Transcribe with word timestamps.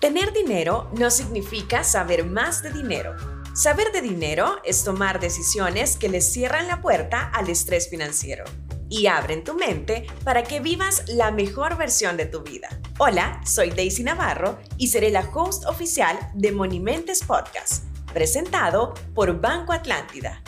Tener 0.00 0.34
dinero 0.34 0.90
no 0.98 1.10
significa 1.10 1.82
saber 1.82 2.26
más 2.26 2.62
de 2.62 2.70
dinero. 2.70 3.16
Saber 3.54 3.92
de 3.92 4.02
dinero 4.02 4.56
es 4.62 4.84
tomar 4.84 5.20
decisiones 5.20 5.96
que 5.96 6.10
le 6.10 6.20
cierran 6.20 6.68
la 6.68 6.82
puerta 6.82 7.30
al 7.32 7.48
estrés 7.48 7.88
financiero 7.88 8.44
y 8.90 9.06
abren 9.06 9.42
tu 9.42 9.54
mente 9.54 10.06
para 10.22 10.42
que 10.42 10.60
vivas 10.60 11.08
la 11.08 11.30
mejor 11.30 11.78
versión 11.78 12.18
de 12.18 12.26
tu 12.26 12.42
vida. 12.42 12.68
Hola, 12.98 13.40
soy 13.46 13.70
Daisy 13.70 14.04
Navarro 14.04 14.58
y 14.76 14.88
seré 14.88 15.10
la 15.10 15.26
host 15.32 15.64
oficial 15.64 16.18
de 16.34 16.52
Monimentes 16.52 17.24
Podcast, 17.24 17.84
presentado 18.12 18.92
por 19.14 19.40
Banco 19.40 19.72
Atlántida. 19.72 20.42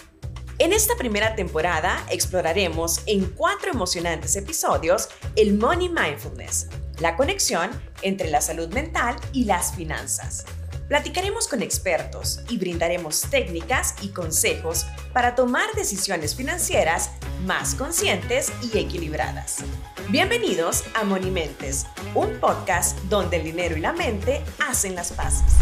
En 0.61 0.73
esta 0.73 0.97
primera 0.97 1.37
temporada 1.37 2.05
exploraremos 2.11 3.03
en 3.07 3.27
cuatro 3.27 3.71
emocionantes 3.71 4.35
episodios 4.35 5.09
el 5.37 5.55
Money 5.57 5.89
Mindfulness, 5.89 6.67
la 6.99 7.17
conexión 7.17 7.71
entre 8.03 8.29
la 8.29 8.41
salud 8.41 8.69
mental 8.75 9.15
y 9.33 9.45
las 9.45 9.77
finanzas. 9.77 10.45
Platicaremos 10.89 11.47
con 11.47 11.63
expertos 11.63 12.41
y 12.49 12.59
brindaremos 12.59 13.21
técnicas 13.31 13.95
y 14.03 14.09
consejos 14.09 14.85
para 15.13 15.37
tomar 15.37 15.73
decisiones 15.77 16.35
financieras 16.35 17.13
más 17.47 17.77
conscientes 17.77 18.53
y 18.61 18.79
equilibradas. 18.79 19.59
Bienvenidos 20.09 20.83
a 20.95 21.05
Monimentes, 21.05 21.87
un 22.17 22.41
podcast 22.41 22.99
donde 23.03 23.37
el 23.37 23.45
dinero 23.45 23.77
y 23.77 23.81
la 23.81 23.93
mente 23.93 24.43
hacen 24.59 24.97
las 24.97 25.13
paces. 25.13 25.53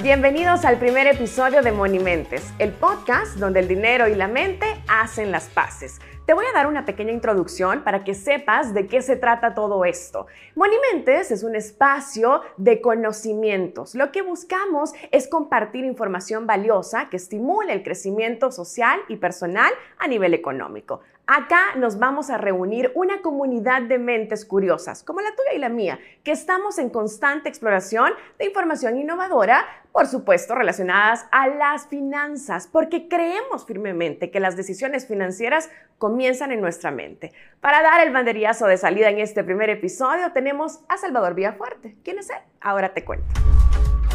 Bienvenidos 0.00 0.64
al 0.64 0.78
primer 0.78 1.08
episodio 1.08 1.60
de 1.60 1.72
Monimentes, 1.72 2.52
el 2.60 2.70
podcast 2.70 3.36
donde 3.36 3.58
el 3.58 3.66
dinero 3.66 4.06
y 4.06 4.14
la 4.14 4.28
mente 4.28 4.64
hacen 4.86 5.32
las 5.32 5.48
paces. 5.48 5.98
Te 6.24 6.34
voy 6.34 6.46
a 6.46 6.52
dar 6.52 6.68
una 6.68 6.84
pequeña 6.84 7.10
introducción 7.10 7.82
para 7.82 8.04
que 8.04 8.14
sepas 8.14 8.72
de 8.74 8.86
qué 8.86 9.02
se 9.02 9.16
trata 9.16 9.56
todo 9.56 9.84
esto. 9.84 10.28
Monimentes 10.54 11.32
es 11.32 11.42
un 11.42 11.56
espacio 11.56 12.42
de 12.56 12.80
conocimientos. 12.80 13.96
Lo 13.96 14.12
que 14.12 14.22
buscamos 14.22 14.92
es 15.10 15.26
compartir 15.26 15.84
información 15.84 16.46
valiosa 16.46 17.08
que 17.08 17.16
estimule 17.16 17.72
el 17.72 17.82
crecimiento 17.82 18.52
social 18.52 19.00
y 19.08 19.16
personal 19.16 19.72
a 19.98 20.06
nivel 20.06 20.32
económico. 20.32 21.00
Acá 21.30 21.74
nos 21.76 21.98
vamos 21.98 22.30
a 22.30 22.38
reunir 22.38 22.90
una 22.94 23.20
comunidad 23.20 23.82
de 23.82 23.98
mentes 23.98 24.46
curiosas, 24.46 25.02
como 25.02 25.20
la 25.20 25.28
tuya 25.36 25.52
y 25.54 25.58
la 25.58 25.68
mía, 25.68 25.98
que 26.24 26.30
estamos 26.30 26.78
en 26.78 26.88
constante 26.88 27.50
exploración 27.50 28.14
de 28.38 28.46
información 28.46 28.96
innovadora, 28.96 29.66
por 29.92 30.06
supuesto 30.06 30.54
relacionadas 30.54 31.26
a 31.30 31.46
las 31.48 31.86
finanzas, 31.86 32.66
porque 32.66 33.08
creemos 33.08 33.66
firmemente 33.66 34.30
que 34.30 34.40
las 34.40 34.56
decisiones 34.56 35.06
financieras 35.06 35.68
comienzan 35.98 36.50
en 36.50 36.62
nuestra 36.62 36.92
mente. 36.92 37.34
Para 37.60 37.82
dar 37.82 38.06
el 38.06 38.10
banderillazo 38.10 38.66
de 38.66 38.78
salida 38.78 39.10
en 39.10 39.18
este 39.18 39.44
primer 39.44 39.68
episodio 39.68 40.32
tenemos 40.32 40.80
a 40.88 40.96
Salvador 40.96 41.34
Villafuerte. 41.34 41.94
¿Quién 42.04 42.20
es 42.20 42.30
él? 42.30 42.40
Ahora 42.62 42.94
te 42.94 43.04
cuento. 43.04 43.26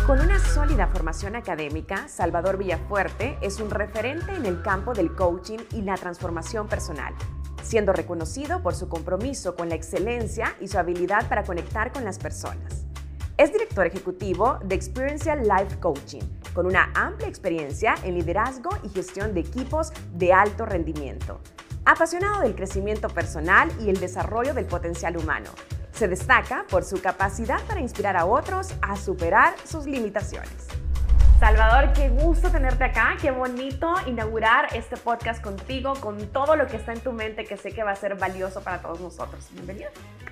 Con 0.06 0.20
una 0.20 0.38
sólida 0.38 0.88
formación 0.88 1.38
académica, 1.38 2.10
Salvador 2.10 2.58
Villafuerte 2.58 3.38
es 3.40 3.62
un 3.62 3.70
referente 3.70 4.36
en 4.36 4.46
el 4.46 4.62
campo 4.62 4.94
del 4.94 5.16
coaching 5.16 5.60
y 5.72 5.82
la 5.82 5.96
transformación 5.96 6.68
personal, 6.68 7.14
siendo 7.62 7.94
reconocido 7.94 8.62
por 8.62 8.76
su 8.76 8.90
compromiso 8.90 9.56
con 9.56 9.70
la 9.70 9.76
excelencia 9.76 10.58
y 10.60 10.68
su 10.68 10.78
habilidad 10.78 11.30
para 11.30 11.46
conectar 11.46 11.94
con 11.94 12.04
las 12.04 12.20
personas. 12.20 12.86
Es 13.38 13.54
director 13.54 13.88
ejecutivo 13.88 14.60
de 14.66 14.76
Experiential 14.76 15.42
Life 15.48 15.80
Coaching, 15.80 16.24
con 16.54 16.66
una 16.66 16.92
amplia 16.96 17.30
experiencia 17.30 17.96
en 18.04 18.16
liderazgo 18.16 18.72
y 18.84 18.90
gestión 18.90 19.34
de 19.34 19.40
equipos 19.40 19.94
de 20.16 20.34
alto 20.34 20.66
rendimiento. 20.66 21.40
Apasionado 21.86 22.42
del 22.42 22.56
crecimiento 22.56 23.08
personal 23.08 23.72
y 23.80 23.90
el 23.90 24.02
desarrollo 24.02 24.54
del 24.54 24.66
potencial 24.66 25.16
humano, 25.16 25.52
se 25.94 26.08
destaca 26.08 26.66
por 26.70 26.84
su 26.84 27.02
capacidad 27.02 27.62
para 27.68 27.80
inspirar 27.80 28.18
a 28.18 28.26
otros 28.26 28.74
a 28.82 28.96
superar 28.96 29.54
sus 29.64 29.86
limitaciones. 29.86 30.68
Salvador, 31.40 31.94
qué 31.94 32.10
gusto 32.10 32.50
tenerte 32.50 32.86
acá, 32.86 33.16
qué 33.22 33.30
bonito 33.30 33.94
inaugurar 34.08 34.68
este 34.76 34.98
podcast 34.98 35.44
contigo, 35.44 35.94
con 36.00 36.18
todo 36.28 36.56
lo 36.56 36.68
que 36.68 36.78
está 36.78 36.94
en 36.94 37.02
tu 37.02 37.12
mente 37.12 37.44
que 37.44 37.58
sé 37.58 37.72
que 37.72 37.84
va 37.84 37.92
a 37.92 37.96
ser 37.96 38.16
valioso 38.16 38.62
para 38.64 38.82
todos 38.82 39.02
nosotros. 39.02 39.50
Bienvenido. 39.54 39.90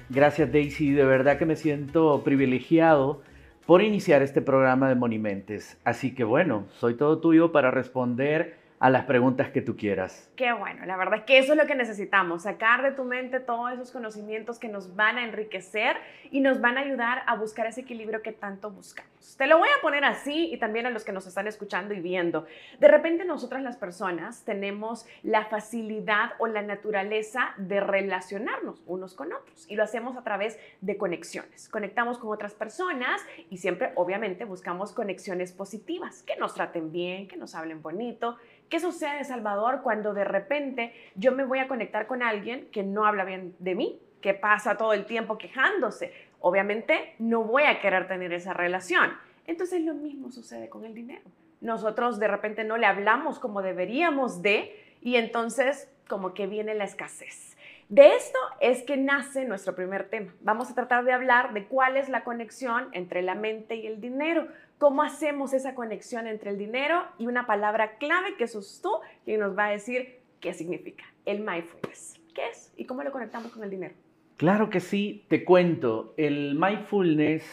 Gracias 0.10 0.52
Daisy, 0.52 0.92
de 0.92 1.04
verdad 1.04 1.38
que 1.38 1.46
me 1.46 1.56
siento 1.56 2.24
privilegiado 2.24 3.22
por 3.66 3.82
iniciar 3.82 4.22
este 4.22 4.42
programa 4.42 4.90
de 4.90 4.96
Monimentes. 4.96 5.78
Así 5.84 6.16
que 6.16 6.24
bueno, 6.24 6.66
soy 6.80 6.96
todo 6.96 7.20
tuyo 7.20 7.52
para 7.52 7.72
responder 7.72 8.61
a 8.82 8.90
las 8.90 9.06
preguntas 9.06 9.52
que 9.52 9.62
tú 9.62 9.78
quieras. 9.78 10.28
Qué 10.36 10.52
bueno, 10.54 10.88
la 10.88 10.98
verdad 10.98 11.20
es 11.20 11.26
que 11.26 11.38
eso 11.38 11.54
es 11.54 11.58
lo 11.60 11.68
que 11.68 11.76
necesitamos, 11.76 12.42
sacar 12.42 12.82
de 12.82 12.92
tu 12.92 13.04
mente 13.04 13.40
todos 13.40 13.72
esos 13.74 13.92
conocimientos 13.92 14.58
que 14.58 14.70
nos 14.70 14.96
van 14.96 15.20
a 15.20 15.24
enriquecer 15.24 15.98
y 16.32 16.40
nos 16.40 16.60
van 16.62 16.80
a 16.80 16.82
ayudar 16.82 17.22
a 17.28 17.36
buscar 17.36 17.68
ese 17.68 17.82
equilibrio 17.82 18.24
que 18.24 18.32
tanto 18.32 18.72
buscamos. 18.72 19.38
Te 19.38 19.46
lo 19.46 19.60
voy 19.60 19.70
a 19.70 19.82
poner 19.84 20.04
así 20.04 20.52
y 20.52 20.58
también 20.58 20.88
a 20.88 20.90
los 20.90 21.04
que 21.04 21.12
nos 21.12 21.28
están 21.28 21.46
escuchando 21.46 21.94
y 21.94 22.00
viendo. 22.00 22.48
De 22.80 22.88
repente 22.88 23.24
nosotras 23.24 23.62
las 23.62 23.78
personas 23.78 24.44
tenemos 24.46 25.06
la 25.22 25.46
facilidad 25.46 26.32
o 26.40 26.48
la 26.48 26.64
naturaleza 26.64 27.54
de 27.58 27.82
relacionarnos 27.82 28.82
unos 28.88 29.14
con 29.14 29.32
otros 29.32 29.68
y 29.70 29.76
lo 29.76 29.84
hacemos 29.84 30.18
a 30.18 30.24
través 30.24 30.58
de 30.82 30.98
conexiones. 30.98 31.70
Conectamos 31.70 32.18
con 32.18 32.34
otras 32.34 32.56
personas 32.56 33.22
y 33.52 33.58
siempre 33.58 33.92
obviamente 33.94 34.44
buscamos 34.44 34.92
conexiones 34.92 35.52
positivas, 35.52 36.24
que 36.24 36.36
nos 36.38 36.56
traten 36.56 36.92
bien, 36.92 37.28
que 37.28 37.38
nos 37.38 37.54
hablen 37.54 37.84
bonito 37.84 38.38
¿Qué 38.72 38.80
sucede, 38.80 39.26
Salvador, 39.26 39.82
cuando 39.84 40.14
de 40.14 40.24
repente 40.24 40.94
yo 41.16 41.34
me 41.34 41.44
voy 41.44 41.60
a 41.60 41.68
conectar 41.68 42.08
con 42.08 42.24
alguien 42.24 42.70
que 42.72 42.84
no 42.84 43.06
habla 43.06 43.26
bien 43.26 43.54
de 43.60 43.76
mí, 43.76 44.00
que 44.22 44.34
pasa 44.34 44.78
todo 44.78 44.94
el 44.94 45.06
tiempo 45.06 45.38
quejándose? 45.38 46.14
Obviamente 46.40 47.14
no 47.20 47.44
voy 47.44 47.64
a 47.64 47.82
querer 47.82 48.08
tener 48.08 48.32
esa 48.32 48.54
relación. 48.54 49.12
Entonces 49.46 49.82
lo 49.82 49.94
mismo 49.94 50.32
sucede 50.32 50.70
con 50.70 50.86
el 50.86 50.94
dinero. 50.94 51.24
Nosotros 51.60 52.18
de 52.18 52.30
repente 52.30 52.64
no 52.64 52.78
le 52.78 52.86
hablamos 52.86 53.40
como 53.40 53.62
deberíamos 53.62 54.42
de 54.42 54.74
y 55.02 55.18
entonces 55.18 55.92
como 56.08 56.34
que 56.34 56.48
viene 56.48 56.74
la 56.74 56.86
escasez. 56.86 57.58
De 57.90 58.16
esto 58.16 58.40
es 58.62 58.84
que 58.84 58.96
nace 58.96 59.44
nuestro 59.44 59.76
primer 59.76 60.08
tema. 60.08 60.34
Vamos 60.40 60.72
a 60.72 60.76
tratar 60.76 61.04
de 61.04 61.12
hablar 61.12 61.52
de 61.52 61.66
cuál 61.66 61.98
es 61.98 62.08
la 62.08 62.24
conexión 62.24 62.88
entre 62.94 63.22
la 63.22 63.36
mente 63.36 63.76
y 63.76 63.86
el 63.86 64.00
dinero, 64.00 64.48
cómo 64.82 65.04
hacemos 65.04 65.54
esa 65.54 65.76
conexión 65.76 66.26
entre 66.26 66.50
el 66.50 66.58
dinero 66.58 67.04
y 67.20 67.28
una 67.28 67.46
palabra 67.46 68.00
clave 68.00 68.36
que 68.36 68.48
sos 68.48 68.82
tú 68.82 68.90
quien 69.24 69.40
nos 69.40 69.56
va 69.56 69.68
a 69.68 69.70
decir 69.70 70.22
qué 70.40 70.56
significa, 70.56 71.04
el 71.24 71.42
mindfulness. 71.42 72.20
¿Qué 72.34 72.48
es 72.50 72.74
y 72.76 72.86
cómo 72.86 73.04
lo 73.04 73.12
conectamos 73.12 73.52
con 73.52 73.64
el 73.64 73.70
dinero? 73.70 73.94
Claro 74.38 74.72
que 74.72 74.80
sí, 74.80 75.24
te 75.28 75.46
cuento, 75.46 76.16
el 76.18 76.56
mindfulness 76.56 77.44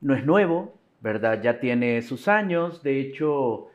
no 0.00 0.14
es 0.14 0.24
nuevo, 0.24 0.72
¿verdad? 1.02 1.42
Ya 1.42 1.60
tiene 1.60 2.00
sus 2.00 2.26
años, 2.26 2.82
de 2.82 3.00
hecho 3.00 3.68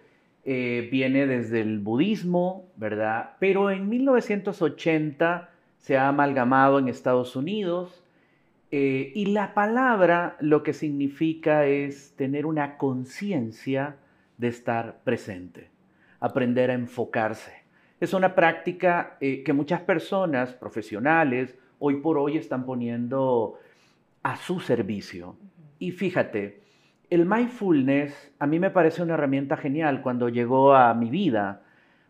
eh, 0.43 0.89
viene 0.91 1.27
desde 1.27 1.61
el 1.61 1.77
budismo, 1.77 2.71
¿verdad? 2.77 3.35
Pero 3.39 3.69
en 3.69 3.87
1980 3.89 5.51
se 5.77 5.97
ha 5.97 6.07
amalgamado 6.07 6.79
en 6.79 6.87
Estados 6.87 7.35
Unidos 7.35 8.03
eh, 8.77 9.13
y 9.15 9.27
la 9.27 9.53
palabra 9.53 10.35
lo 10.41 10.61
que 10.61 10.73
significa 10.73 11.65
es 11.65 12.13
tener 12.17 12.45
una 12.45 12.75
conciencia 12.75 13.95
de 14.37 14.49
estar 14.49 14.99
presente, 15.05 15.69
aprender 16.19 16.69
a 16.69 16.73
enfocarse. 16.73 17.53
Es 18.01 18.13
una 18.13 18.35
práctica 18.35 19.15
eh, 19.21 19.43
que 19.43 19.53
muchas 19.53 19.79
personas 19.79 20.51
profesionales 20.51 21.57
hoy 21.79 22.01
por 22.01 22.17
hoy 22.17 22.35
están 22.35 22.65
poniendo 22.65 23.57
a 24.23 24.35
su 24.35 24.59
servicio. 24.59 25.37
Y 25.79 25.91
fíjate, 25.91 26.59
el 27.09 27.25
mindfulness 27.25 28.33
a 28.39 28.45
mí 28.45 28.59
me 28.59 28.71
parece 28.71 29.01
una 29.01 29.13
herramienta 29.13 29.55
genial 29.55 30.01
cuando 30.01 30.27
llegó 30.27 30.73
a 30.73 30.93
mi 30.95 31.09
vida. 31.09 31.63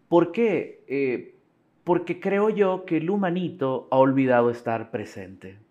¿Por 0.08 0.32
qué? 0.32 0.84
Eh, 0.88 1.36
porque 1.84 2.20
creo 2.20 2.50
yo 2.50 2.86
que 2.86 2.98
el 2.98 3.12
humanito 3.12 3.88
ha 3.92 3.98
olvidado 3.98 4.50
estar 4.50 4.90
presente. 4.90 5.64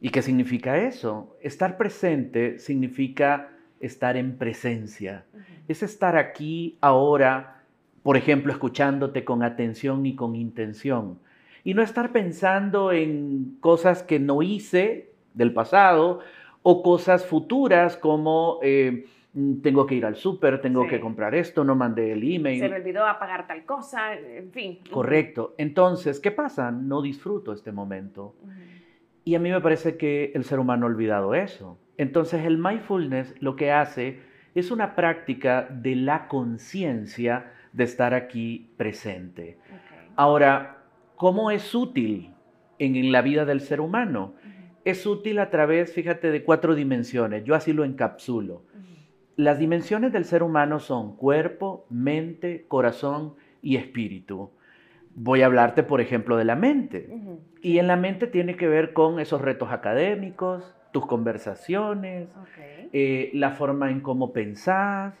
¿Y 0.00 0.10
qué 0.10 0.22
significa 0.22 0.78
eso? 0.78 1.36
Estar 1.42 1.76
presente 1.76 2.58
significa 2.58 3.50
estar 3.80 4.16
en 4.16 4.36
presencia. 4.38 5.26
Es 5.68 5.82
estar 5.82 6.16
aquí, 6.16 6.78
ahora, 6.80 7.64
por 8.02 8.16
ejemplo, 8.16 8.52
escuchándote 8.52 9.24
con 9.24 9.42
atención 9.42 10.06
y 10.06 10.14
con 10.14 10.36
intención. 10.36 11.18
Y 11.64 11.74
no 11.74 11.82
estar 11.82 12.12
pensando 12.12 12.92
en 12.92 13.58
cosas 13.60 14.02
que 14.02 14.18
no 14.18 14.42
hice 14.42 15.12
del 15.34 15.52
pasado 15.52 16.20
o 16.62 16.82
cosas 16.82 17.26
futuras 17.26 17.96
como 17.96 18.58
eh, 18.62 19.06
tengo 19.62 19.86
que 19.86 19.94
ir 19.94 20.06
al 20.06 20.16
súper, 20.16 20.60
tengo 20.60 20.86
que 20.86 20.98
comprar 20.98 21.34
esto, 21.34 21.62
no 21.62 21.76
mandé 21.76 22.12
el 22.12 22.22
email. 22.22 22.60
Se 22.60 22.68
me 22.68 22.76
olvidó 22.76 23.06
apagar 23.06 23.46
tal 23.46 23.64
cosa, 23.64 24.14
en 24.14 24.50
fin. 24.50 24.78
Correcto. 24.90 25.54
Entonces, 25.58 26.18
¿qué 26.20 26.30
pasa? 26.30 26.70
No 26.70 27.00
disfruto 27.00 27.52
este 27.52 27.70
momento. 27.70 28.34
Y 29.24 29.34
a 29.34 29.38
mí 29.38 29.50
me 29.50 29.60
parece 29.60 29.96
que 29.96 30.32
el 30.34 30.44
ser 30.44 30.58
humano 30.58 30.86
ha 30.86 30.90
olvidado 30.90 31.34
eso. 31.34 31.78
Entonces 31.96 32.44
el 32.44 32.58
mindfulness 32.58 33.34
lo 33.40 33.56
que 33.56 33.72
hace 33.72 34.20
es 34.54 34.70
una 34.70 34.94
práctica 34.94 35.68
de 35.70 35.96
la 35.96 36.28
conciencia 36.28 37.52
de 37.72 37.84
estar 37.84 38.14
aquí 38.14 38.70
presente. 38.76 39.58
Ahora, 40.16 40.78
¿cómo 41.16 41.50
es 41.50 41.74
útil 41.74 42.32
en 42.78 43.12
la 43.12 43.22
vida 43.22 43.44
del 43.44 43.60
ser 43.60 43.80
humano? 43.80 44.34
es 44.84 45.06
útil 45.06 45.38
a 45.38 45.50
través, 45.50 45.92
fíjate, 45.92 46.30
de 46.30 46.44
cuatro 46.44 46.74
dimensiones. 46.74 47.44
Yo 47.44 47.54
así 47.54 47.72
lo 47.72 47.84
encapsulo. 47.84 48.64
Las 49.36 49.58
dimensiones 49.58 50.12
del 50.12 50.24
ser 50.24 50.42
humano 50.42 50.80
son 50.80 51.16
cuerpo, 51.16 51.86
mente, 51.88 52.64
corazón 52.68 53.34
y 53.62 53.76
espíritu. 53.76 54.50
Voy 55.22 55.42
a 55.42 55.46
hablarte, 55.46 55.82
por 55.82 56.00
ejemplo, 56.00 56.38
de 56.38 56.44
la 56.46 56.56
mente. 56.56 57.10
Y 57.60 57.78
en 57.78 57.88
la 57.88 57.96
mente 57.96 58.26
tiene 58.26 58.56
que 58.56 58.66
ver 58.68 58.94
con 58.94 59.20
esos 59.20 59.42
retos 59.42 59.70
académicos, 59.70 60.74
tus 60.92 61.04
conversaciones, 61.04 62.30
eh, 62.94 63.30
la 63.34 63.50
forma 63.50 63.90
en 63.90 64.00
cómo 64.00 64.32
pensás, 64.32 65.12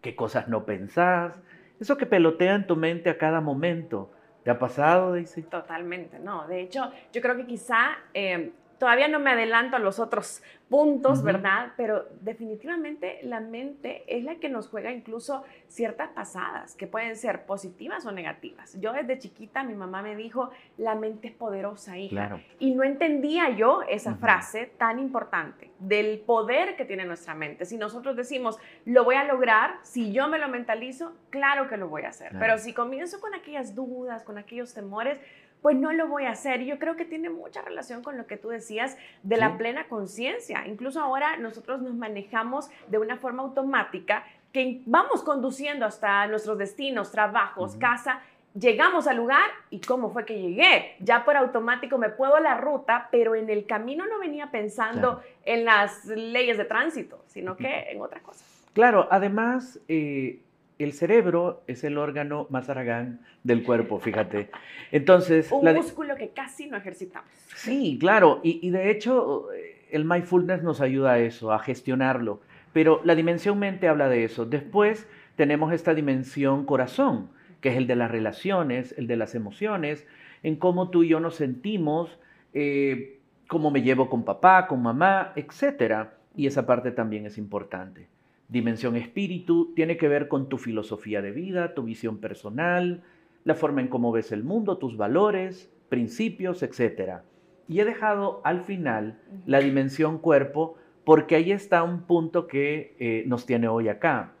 qué 0.00 0.16
cosas 0.16 0.48
no 0.48 0.64
pensás, 0.64 1.40
eso 1.78 1.96
que 1.96 2.06
pelotea 2.06 2.56
en 2.56 2.66
tu 2.66 2.74
mente 2.74 3.08
a 3.08 3.18
cada 3.18 3.40
momento. 3.40 4.10
¿Te 4.42 4.50
ha 4.50 4.58
pasado, 4.58 5.12
Daisy? 5.12 5.42
Totalmente, 5.42 6.18
no. 6.18 6.48
De 6.48 6.60
hecho, 6.60 6.90
yo 7.12 7.22
creo 7.22 7.36
que 7.36 7.46
quizá 7.46 7.98
eh, 8.14 8.50
todavía 8.78 9.08
no 9.08 9.18
me 9.18 9.30
adelanto 9.30 9.76
a 9.76 9.78
los 9.78 9.98
otros 9.98 10.42
puntos, 10.68 11.22
¿verdad? 11.22 11.72
Pero 11.76 12.06
definitivamente 12.20 13.20
la 13.22 13.40
mente 13.40 14.02
es 14.08 14.24
la 14.24 14.36
que 14.36 14.48
nos 14.48 14.68
juega 14.68 14.90
incluso 14.90 15.44
ciertas 15.68 16.10
pasadas, 16.10 16.74
que 16.74 16.86
pueden 16.86 17.16
ser 17.16 17.46
positivas 17.46 18.04
o 18.04 18.12
negativas. 18.12 18.78
Yo 18.80 18.92
desde 18.92 19.18
chiquita 19.18 19.62
mi 19.62 19.74
mamá 19.74 20.02
me 20.02 20.16
dijo, 20.16 20.50
la 20.76 20.96
mente 20.96 21.28
es 21.28 21.34
poderosa, 21.34 21.96
hija. 21.98 22.40
Y 22.58 22.74
no 22.74 22.82
entendía 22.82 23.50
yo 23.50 23.82
esa 23.88 24.16
frase 24.16 24.72
tan 24.76 24.98
importante 24.98 25.70
del 25.78 26.18
poder 26.20 26.76
que 26.76 26.84
tiene 26.84 27.04
nuestra 27.04 27.34
mente. 27.34 27.64
Si 27.64 27.76
nosotros 27.76 28.16
decimos, 28.16 28.58
lo 28.84 29.04
voy 29.04 29.14
a 29.14 29.24
lograr, 29.24 29.76
si 29.82 30.12
yo 30.12 30.28
me 30.28 30.38
lo 30.38 30.48
mentalizo, 30.48 31.14
claro 31.30 31.68
que 31.68 31.76
lo 31.76 31.88
voy 31.88 32.02
a 32.02 32.08
hacer. 32.08 32.32
Pero 32.38 32.58
si 32.58 32.72
comienzo 32.72 33.20
con 33.20 33.34
aquellas 33.34 33.74
dudas, 33.74 34.24
con 34.24 34.36
aquellos 34.36 34.74
temores, 34.74 35.18
pues 35.62 35.76
no 35.76 35.92
lo 35.92 36.08
voy 36.08 36.24
a 36.24 36.30
hacer. 36.30 36.64
Yo 36.64 36.78
creo 36.78 36.96
que 36.96 37.04
tiene 37.04 37.30
mucha 37.30 37.62
relación 37.62 38.02
con 38.02 38.16
lo 38.16 38.26
que 38.26 38.36
tú 38.36 38.48
decías 38.48 38.96
de 39.22 39.36
la 39.36 39.56
plena 39.58 39.88
conciencia. 39.88 40.66
Incluso 40.66 41.00
ahora 41.00 41.36
nosotros 41.36 41.82
nos 41.82 41.94
manejamos 41.94 42.70
de 42.88 42.98
una 42.98 43.16
forma 43.16 43.42
automática 43.42 44.24
que 44.52 44.80
vamos 44.86 45.22
conduciendo 45.22 45.84
hasta 45.84 46.26
nuestros 46.28 46.56
destinos, 46.58 47.10
trabajos, 47.10 47.76
casa. 47.76 48.20
Llegamos 48.58 49.06
al 49.06 49.18
lugar 49.18 49.50
y 49.68 49.80
cómo 49.80 50.10
fue 50.10 50.24
que 50.24 50.40
llegué. 50.40 50.96
Ya 51.00 51.24
por 51.24 51.36
automático 51.36 51.98
me 51.98 52.08
puedo 52.08 52.40
la 52.40 52.56
ruta, 52.56 53.08
pero 53.10 53.34
en 53.34 53.50
el 53.50 53.66
camino 53.66 54.06
no 54.06 54.18
venía 54.18 54.50
pensando 54.50 55.20
en 55.44 55.64
las 55.64 56.06
leyes 56.06 56.56
de 56.56 56.64
tránsito, 56.64 57.22
sino 57.26 57.56
que 57.56 57.90
en 57.90 58.00
otra 58.00 58.20
cosa. 58.20 58.44
Claro, 58.72 59.08
además, 59.10 59.80
eh, 59.88 60.40
el 60.78 60.92
cerebro 60.92 61.62
es 61.66 61.84
el 61.84 61.96
órgano 61.96 62.46
más 62.50 62.68
aragán 62.68 63.20
del 63.42 63.62
cuerpo, 63.62 63.98
fíjate. 63.98 64.50
Entonces... 64.92 65.50
Un 65.50 65.72
músculo 65.74 66.16
que 66.16 66.30
casi 66.30 66.66
no 66.66 66.76
ejercitamos. 66.76 67.30
Sí, 67.54 67.96
claro. 67.98 68.40
Y, 68.42 68.68
de 68.70 68.90
hecho, 68.90 69.48
el 69.90 70.04
mindfulness 70.04 70.62
nos 70.62 70.80
ayuda 70.80 71.12
a 71.12 71.18
eso, 71.18 71.52
a 71.52 71.58
gestionarlo. 71.58 72.40
Pero 72.72 73.00
la 73.04 73.14
dimensión 73.14 73.58
mente 73.58 73.88
habla 73.88 74.08
de 74.08 74.24
eso. 74.24 74.44
Después 74.44 75.08
tenemos 75.36 75.72
esta 75.72 75.94
dimensión 75.94 76.66
corazón, 76.66 77.30
que 77.60 77.70
es 77.70 77.76
el 77.76 77.86
de 77.86 77.96
las 77.96 78.10
relaciones, 78.10 78.94
el 78.98 79.06
de 79.06 79.16
las 79.16 79.34
emociones, 79.34 80.06
en 80.42 80.56
cómo 80.56 80.90
tú 80.90 81.02
y 81.02 81.08
yo 81.08 81.20
nos 81.20 81.36
sentimos, 81.36 82.18
eh, 82.52 83.20
cómo 83.48 83.70
me 83.70 83.80
llevo 83.80 84.10
con 84.10 84.24
papá, 84.24 84.66
con 84.66 84.82
mamá, 84.82 85.32
etc. 85.36 86.08
Y 86.36 86.46
esa 86.46 86.66
parte 86.66 86.90
también 86.90 87.24
es 87.24 87.38
importante. 87.38 88.08
Dimensión 88.48 88.96
espíritu 88.96 89.72
tiene 89.74 89.96
que 89.96 90.08
ver 90.08 90.28
con 90.28 90.48
tu 90.48 90.58
filosofía 90.58 91.20
de 91.20 91.32
vida, 91.32 91.74
tu 91.74 91.82
visión 91.82 92.18
personal, 92.18 93.02
la 93.44 93.54
forma 93.54 93.80
en 93.80 93.88
cómo 93.88 94.12
ves 94.12 94.32
el 94.32 94.44
mundo, 94.44 94.78
tus 94.78 94.96
valores, 94.96 95.70
principios, 95.88 96.62
etc. 96.62 97.22
Y 97.68 97.80
he 97.80 97.84
dejado 97.84 98.40
al 98.44 98.62
final 98.62 99.18
la 99.46 99.60
dimensión 99.60 100.18
cuerpo 100.18 100.76
porque 101.04 101.36
ahí 101.36 101.52
está 101.52 101.82
un 101.82 102.02
punto 102.02 102.46
que 102.46 102.96
eh, 102.98 103.24
nos 103.26 103.46
tiene 103.46 103.68
hoy 103.68 103.88
acá. 103.88 104.32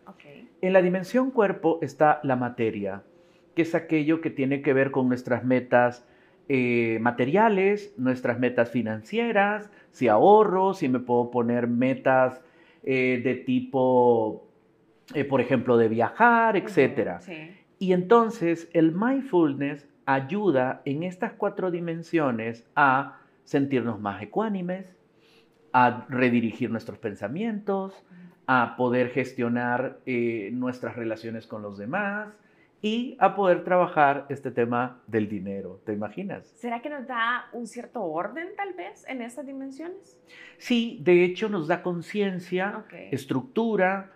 En 0.62 0.72
la 0.72 0.82
dimensión 0.82 1.30
cuerpo 1.30 1.78
está 1.82 2.18
la 2.22 2.34
materia, 2.34 3.02
que 3.54 3.62
es 3.62 3.74
aquello 3.74 4.20
que 4.20 4.30
tiene 4.30 4.62
que 4.62 4.72
ver 4.72 4.90
con 4.90 5.06
nuestras 5.06 5.44
metas 5.44 6.08
eh, 6.48 6.98
materiales, 7.00 7.94
nuestras 7.98 8.38
metas 8.38 8.70
financieras, 8.70 9.70
si 9.90 10.08
ahorro, 10.08 10.74
si 10.74 10.88
me 10.88 10.98
puedo 10.98 11.30
poner 11.30 11.68
metas 11.68 12.42
eh, 12.86 13.20
de 13.22 13.34
tipo, 13.34 14.48
eh, 15.12 15.24
por 15.24 15.40
ejemplo, 15.40 15.76
de 15.76 15.88
viajar, 15.88 16.56
etc. 16.56 17.20
Y 17.80 17.92
entonces 17.92 18.70
el 18.72 18.92
mindfulness 18.92 19.88
ayuda 20.06 20.82
en 20.84 21.02
estas 21.02 21.32
cuatro 21.32 21.72
dimensiones 21.72 22.64
a 22.76 23.18
sentirnos 23.42 24.00
más 24.00 24.22
ecuánimes, 24.22 24.94
a 25.72 26.06
redirigir 26.08 26.70
nuestros 26.70 26.98
pensamientos, 26.98 28.04
a 28.46 28.76
poder 28.76 29.10
gestionar 29.10 29.98
eh, 30.06 30.50
nuestras 30.52 30.94
relaciones 30.94 31.48
con 31.48 31.62
los 31.62 31.76
demás, 31.76 32.28
y 32.82 33.16
a 33.18 33.34
poder 33.34 33.64
trabajar 33.64 34.26
este 34.28 34.50
tema 34.50 35.02
del 35.06 35.28
dinero. 35.28 35.80
¿Te 35.84 35.92
imaginas? 35.92 36.46
¿Será 36.56 36.82
que 36.82 36.90
nos 36.90 37.06
da 37.06 37.46
un 37.52 37.66
cierto 37.66 38.02
orden 38.02 38.48
tal 38.56 38.74
vez 38.74 39.04
en 39.08 39.22
estas 39.22 39.46
dimensiones? 39.46 40.18
Sí, 40.58 41.00
de 41.02 41.24
hecho 41.24 41.48
nos 41.48 41.68
da 41.68 41.82
conciencia, 41.82 42.84
estructura, 43.10 44.12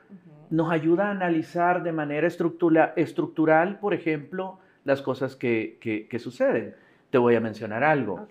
nos 0.50 0.70
ayuda 0.70 1.08
a 1.08 1.10
analizar 1.12 1.82
de 1.82 1.92
manera 1.92 2.26
estructural, 2.26 3.78
por 3.78 3.94
ejemplo, 3.94 4.58
las 4.84 5.02
cosas 5.02 5.36
que, 5.36 6.08
suceden. 6.18 6.74
Te 7.10 7.18
voy 7.18 7.34
a 7.34 7.40
mencionar 7.40 7.82
algo. 7.82 8.28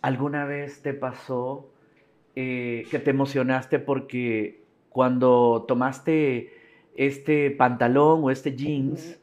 ¿Alguna 0.00 0.44
vez 0.44 0.82
te 0.82 0.94
pasó 0.94 1.70
eh, 2.36 2.86
que 2.90 2.98
te 3.00 3.10
emocionaste 3.10 3.80
porque 3.80 4.62
cuando 4.88 5.64
tomaste 5.66 6.52
este 6.96 7.50
pantalón 7.50 8.24
o 8.24 8.30
este 8.30 8.54
jeans, 8.54 9.20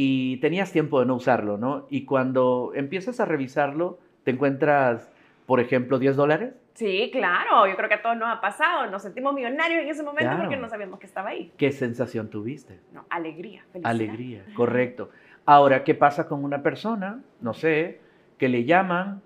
y 0.00 0.36
tenías 0.36 0.70
tiempo 0.70 1.00
de 1.00 1.06
no 1.06 1.16
usarlo, 1.16 1.58
¿no? 1.58 1.88
Y 1.90 2.04
cuando 2.04 2.70
empiezas 2.76 3.18
a 3.18 3.24
revisarlo, 3.24 3.98
te 4.22 4.30
encuentras, 4.30 5.10
por 5.44 5.58
ejemplo, 5.58 5.98
10 5.98 6.14
dólares. 6.14 6.54
Sí, 6.74 7.10
claro, 7.10 7.66
yo 7.66 7.74
creo 7.74 7.88
que 7.88 7.96
a 7.96 8.02
todos 8.02 8.16
nos 8.16 8.28
ha 8.28 8.40
pasado. 8.40 8.88
Nos 8.92 9.02
sentimos 9.02 9.34
millonarios 9.34 9.82
en 9.82 9.88
ese 9.88 10.04
momento 10.04 10.36
porque 10.38 10.56
no 10.56 10.68
sabíamos 10.68 11.00
que 11.00 11.06
estaba 11.06 11.30
ahí. 11.30 11.52
¿Qué 11.56 11.72
sensación 11.72 12.30
tuviste? 12.30 12.78
No, 12.92 13.06
alegría, 13.10 13.64
felicidad. 13.72 13.90
Alegría, 13.90 14.44
correcto. 14.54 15.10
Ahora, 15.44 15.82
¿qué 15.82 15.96
pasa 15.96 16.28
con 16.28 16.44
una 16.44 16.62
persona, 16.62 17.20
no 17.40 17.52
sé, 17.52 17.98
que 18.38 18.48
le 18.48 18.62
llaman 18.62 19.20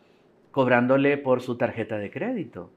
cobrándole 0.53 1.19
por 1.19 1.43
su 1.43 1.59
tarjeta 1.59 1.99
de 1.99 2.11
crédito? 2.11 2.71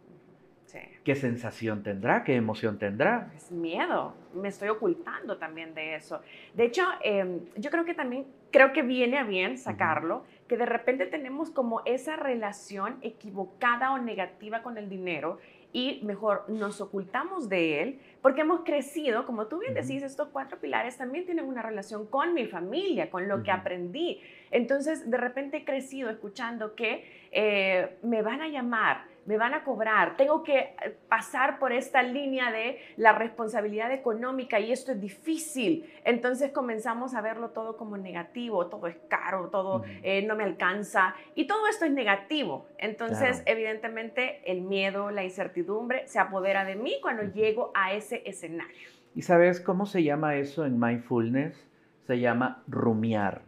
¿Qué 1.06 1.14
sensación 1.14 1.84
tendrá? 1.84 2.24
¿Qué 2.24 2.36
emoción 2.36 2.80
tendrá? 2.80 3.32
Es 3.36 3.52
miedo. 3.52 4.16
Me 4.34 4.48
estoy 4.48 4.70
ocultando 4.70 5.38
también 5.38 5.76
de 5.76 5.94
eso. 5.94 6.20
De 6.56 6.66
hecho, 6.66 6.82
em, 7.04 7.42
yo 7.56 7.70
creo 7.70 7.86
que 7.86 7.94
también, 7.94 8.26
creo 8.52 8.74
que 8.74 8.82
viene 8.82 9.20
a 9.20 9.24
bien 9.24 9.60
sacarlo, 9.60 10.24
que 10.48 10.58
de 10.58 10.66
repente 10.66 11.06
tenemos 11.06 11.52
como 11.52 11.84
esa 11.86 12.16
relación 12.16 12.98
equivocada 13.04 13.92
o 13.92 14.00
negativa 14.00 14.64
con 14.64 14.80
el 14.80 14.90
dinero 14.90 15.38
y 15.72 16.02
mejor 16.04 16.46
nos 16.48 16.82
ocultamos 16.82 17.50
de 17.50 17.84
él 17.84 18.00
porque 18.24 18.42
hemos 18.42 18.62
crecido, 18.62 19.28
como 19.28 19.46
tú 19.46 19.60
bien 19.60 19.76
decís, 19.76 20.02
estos 20.02 20.30
cuatro 20.30 20.58
pilares 20.58 20.98
también 20.98 21.26
tienen 21.26 21.46
una 21.46 21.62
relación 21.62 22.08
con 22.08 22.34
mi 22.34 22.48
familia, 22.48 23.12
con 23.12 23.28
lo 23.28 23.44
que 23.44 23.52
aprendí. 23.52 24.22
Entonces, 24.50 25.08
de 25.12 25.18
repente 25.18 25.58
he 25.58 25.66
crecido 25.66 26.10
escuchando 26.10 26.74
que 26.74 27.28
eh, 27.32 27.98
me 28.02 28.24
van 28.24 28.42
a 28.42 28.48
llamar, 28.48 29.04
me 29.26 29.38
van 29.38 29.54
a 29.54 29.64
cobrar, 29.64 30.18
tengo 30.18 30.44
que 30.44 30.58
eh, 30.60 30.96
pasar 31.10 31.60
por 31.60 31.72
esta 31.72 32.04
línea 32.04 32.52
de 32.52 32.80
la 32.98 33.14
responsabilidad 33.14 33.92
económica 33.92 34.60
y 34.60 34.72
esto 34.72 34.92
es 34.92 35.02
difícil. 35.02 35.92
Entonces 36.04 36.52
comenzamos 36.52 37.16
a 37.16 37.22
verlo 37.22 37.50
todo 37.50 37.76
como 37.78 37.98
negativo, 37.98 38.68
todo 38.68 38.88
es 38.88 38.98
caro, 39.08 39.50
todo 39.50 39.84
eh, 40.04 40.26
no 40.26 40.36
me 40.36 40.44
alcanza 40.44 41.16
y 41.34 41.48
todo 41.48 41.68
esto 41.68 41.86
es 41.86 41.92
negativo. 41.92 42.68
Entonces, 42.78 43.42
evidentemente, 43.46 44.42
el 44.46 44.62
miedo, 44.62 45.12
la 45.12 45.24
incertidumbre 45.24 46.08
se 46.08 46.20
apodera 46.20 46.66
de 46.66 46.76
mí 46.76 46.98
cuando 47.02 47.24
llego 47.24 47.72
a 47.74 47.94
ese 47.94 48.22
escenario. 48.26 48.90
¿Y 49.16 49.22
sabes 49.22 49.60
cómo 49.60 49.86
se 49.86 50.04
llama 50.04 50.36
eso 50.36 50.66
en 50.66 50.80
mindfulness? 50.80 51.68
Se 52.06 52.20
llama 52.20 52.64
rumiar. 52.68 53.42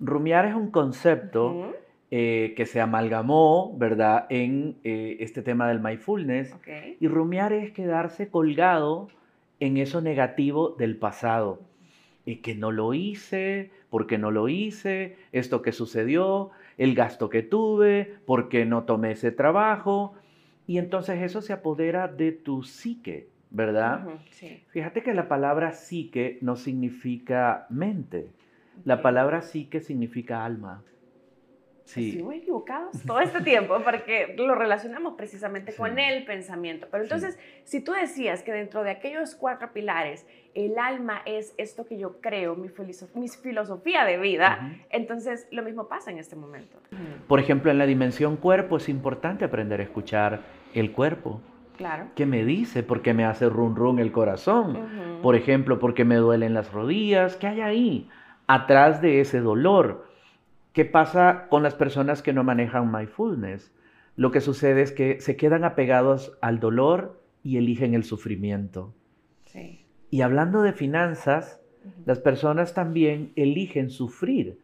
Rumiar 0.00 0.46
es 0.46 0.54
un 0.54 0.70
concepto 0.70 1.74
eh, 2.14 2.52
que 2.58 2.66
se 2.66 2.78
amalgamó, 2.78 3.74
¿verdad?, 3.78 4.26
en 4.28 4.76
eh, 4.84 5.16
este 5.20 5.40
tema 5.40 5.66
del 5.68 5.80
mindfulness. 5.80 6.54
Y 7.00 7.08
rumiar 7.08 7.54
es 7.54 7.72
quedarse 7.72 8.28
colgado 8.28 9.08
en 9.60 9.78
eso 9.78 10.02
negativo 10.02 10.76
del 10.78 10.98
pasado. 10.98 11.62
Y 12.26 12.36
que 12.42 12.54
no 12.54 12.70
lo 12.70 12.92
hice, 12.92 13.70
porque 13.88 14.18
no 14.18 14.30
lo 14.30 14.50
hice, 14.50 15.16
esto 15.32 15.62
que 15.62 15.72
sucedió, 15.72 16.50
el 16.76 16.94
gasto 16.94 17.30
que 17.30 17.42
tuve, 17.42 18.16
porque 18.26 18.66
no 18.66 18.82
tomé 18.82 19.12
ese 19.12 19.32
trabajo. 19.32 20.12
Y 20.66 20.76
entonces 20.76 21.22
eso 21.22 21.40
se 21.40 21.54
apodera 21.54 22.08
de 22.08 22.32
tu 22.32 22.62
psique, 22.62 23.28
¿verdad? 23.48 24.06
Fíjate 24.68 25.02
que 25.02 25.14
la 25.14 25.28
palabra 25.28 25.72
psique 25.72 26.36
no 26.42 26.56
significa 26.56 27.66
mente. 27.70 28.26
La 28.84 29.00
palabra 29.00 29.40
psique 29.40 29.80
significa 29.80 30.44
alma. 30.44 30.82
Sí. 31.92 32.24
equivocados 32.32 33.02
todo 33.06 33.20
este 33.20 33.40
tiempo 33.42 33.78
porque 33.84 34.34
lo 34.38 34.54
relacionamos 34.54 35.14
precisamente 35.14 35.74
con 35.74 35.98
el 35.98 36.24
pensamiento. 36.24 36.86
Pero 36.90 37.04
entonces, 37.04 37.38
si 37.64 37.80
tú 37.80 37.92
decías 37.92 38.42
que 38.42 38.52
dentro 38.52 38.82
de 38.82 38.90
aquellos 38.90 39.34
cuatro 39.34 39.72
pilares, 39.72 40.26
el 40.54 40.78
alma 40.78 41.22
es 41.26 41.54
esto 41.58 41.86
que 41.86 41.98
yo 41.98 42.20
creo, 42.20 42.56
mi, 42.56 42.68
mi 43.14 43.28
filosofía 43.28 44.04
de 44.04 44.18
vida, 44.18 44.72
entonces 44.90 45.46
lo 45.50 45.62
mismo 45.62 45.88
pasa 45.88 46.10
en 46.10 46.18
este 46.18 46.36
momento. 46.36 46.78
Por 47.28 47.40
ejemplo, 47.40 47.70
en 47.70 47.78
la 47.78 47.86
dimensión 47.86 48.36
cuerpo 48.36 48.76
es 48.76 48.88
importante 48.88 49.44
aprender 49.44 49.80
a 49.80 49.84
escuchar 49.84 50.40
el 50.74 50.92
cuerpo. 50.92 51.40
Claro. 51.76 52.06
¿Qué 52.14 52.26
me 52.26 52.44
dice? 52.44 52.82
¿Por 52.82 53.02
qué 53.02 53.14
me 53.14 53.24
hace 53.24 53.48
run 53.48 53.76
run 53.76 53.98
el 53.98 54.12
corazón? 54.12 55.20
Por 55.22 55.36
ejemplo, 55.36 55.78
¿por 55.78 55.94
qué 55.94 56.04
me 56.04 56.16
duelen 56.16 56.54
las 56.54 56.72
rodillas? 56.72 57.36
¿Qué 57.36 57.46
hay 57.46 57.60
ahí? 57.60 58.10
Atrás 58.46 59.00
de 59.00 59.20
ese 59.20 59.40
dolor. 59.40 60.11
¿Qué 60.72 60.84
pasa 60.84 61.46
con 61.50 61.62
las 61.62 61.74
personas 61.74 62.22
que 62.22 62.32
no 62.32 62.44
manejan 62.44 62.90
mindfulness? 62.90 63.72
Lo 64.16 64.30
que 64.30 64.40
sucede 64.40 64.82
es 64.82 64.92
que 64.92 65.20
se 65.20 65.36
quedan 65.36 65.64
apegados 65.64 66.36
al 66.40 66.60
dolor 66.60 67.20
y 67.42 67.58
eligen 67.58 67.94
el 67.94 68.04
sufrimiento. 68.04 68.94
Sí. 69.44 69.84
Y 70.10 70.22
hablando 70.22 70.62
de 70.62 70.72
finanzas, 70.72 71.60
las 72.06 72.20
personas 72.20 72.74
también 72.74 73.32
eligen 73.36 73.90
sufrir 73.90 74.58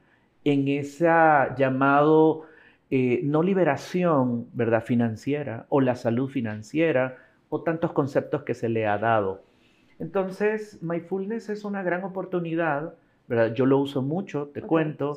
en 0.44 0.68
esa 0.68 1.54
llamado 1.56 2.44
eh, 2.90 3.20
no 3.22 3.42
liberación, 3.42 4.48
¿verdad? 4.54 4.82
Financiera 4.82 5.66
o 5.68 5.80
la 5.80 5.94
salud 5.94 6.28
financiera 6.28 7.16
o 7.50 7.62
tantos 7.62 7.92
conceptos 7.92 8.44
que 8.44 8.54
se 8.54 8.68
le 8.68 8.86
ha 8.86 8.98
dado. 8.98 9.44
Entonces, 9.98 10.78
mindfulness 10.82 11.48
es 11.48 11.64
una 11.64 11.82
gran 11.82 12.04
oportunidad, 12.04 12.94
¿verdad? 13.26 13.52
Yo 13.54 13.66
lo 13.66 13.78
uso 13.78 14.00
mucho, 14.00 14.48
te 14.54 14.62
cuento, 14.62 15.16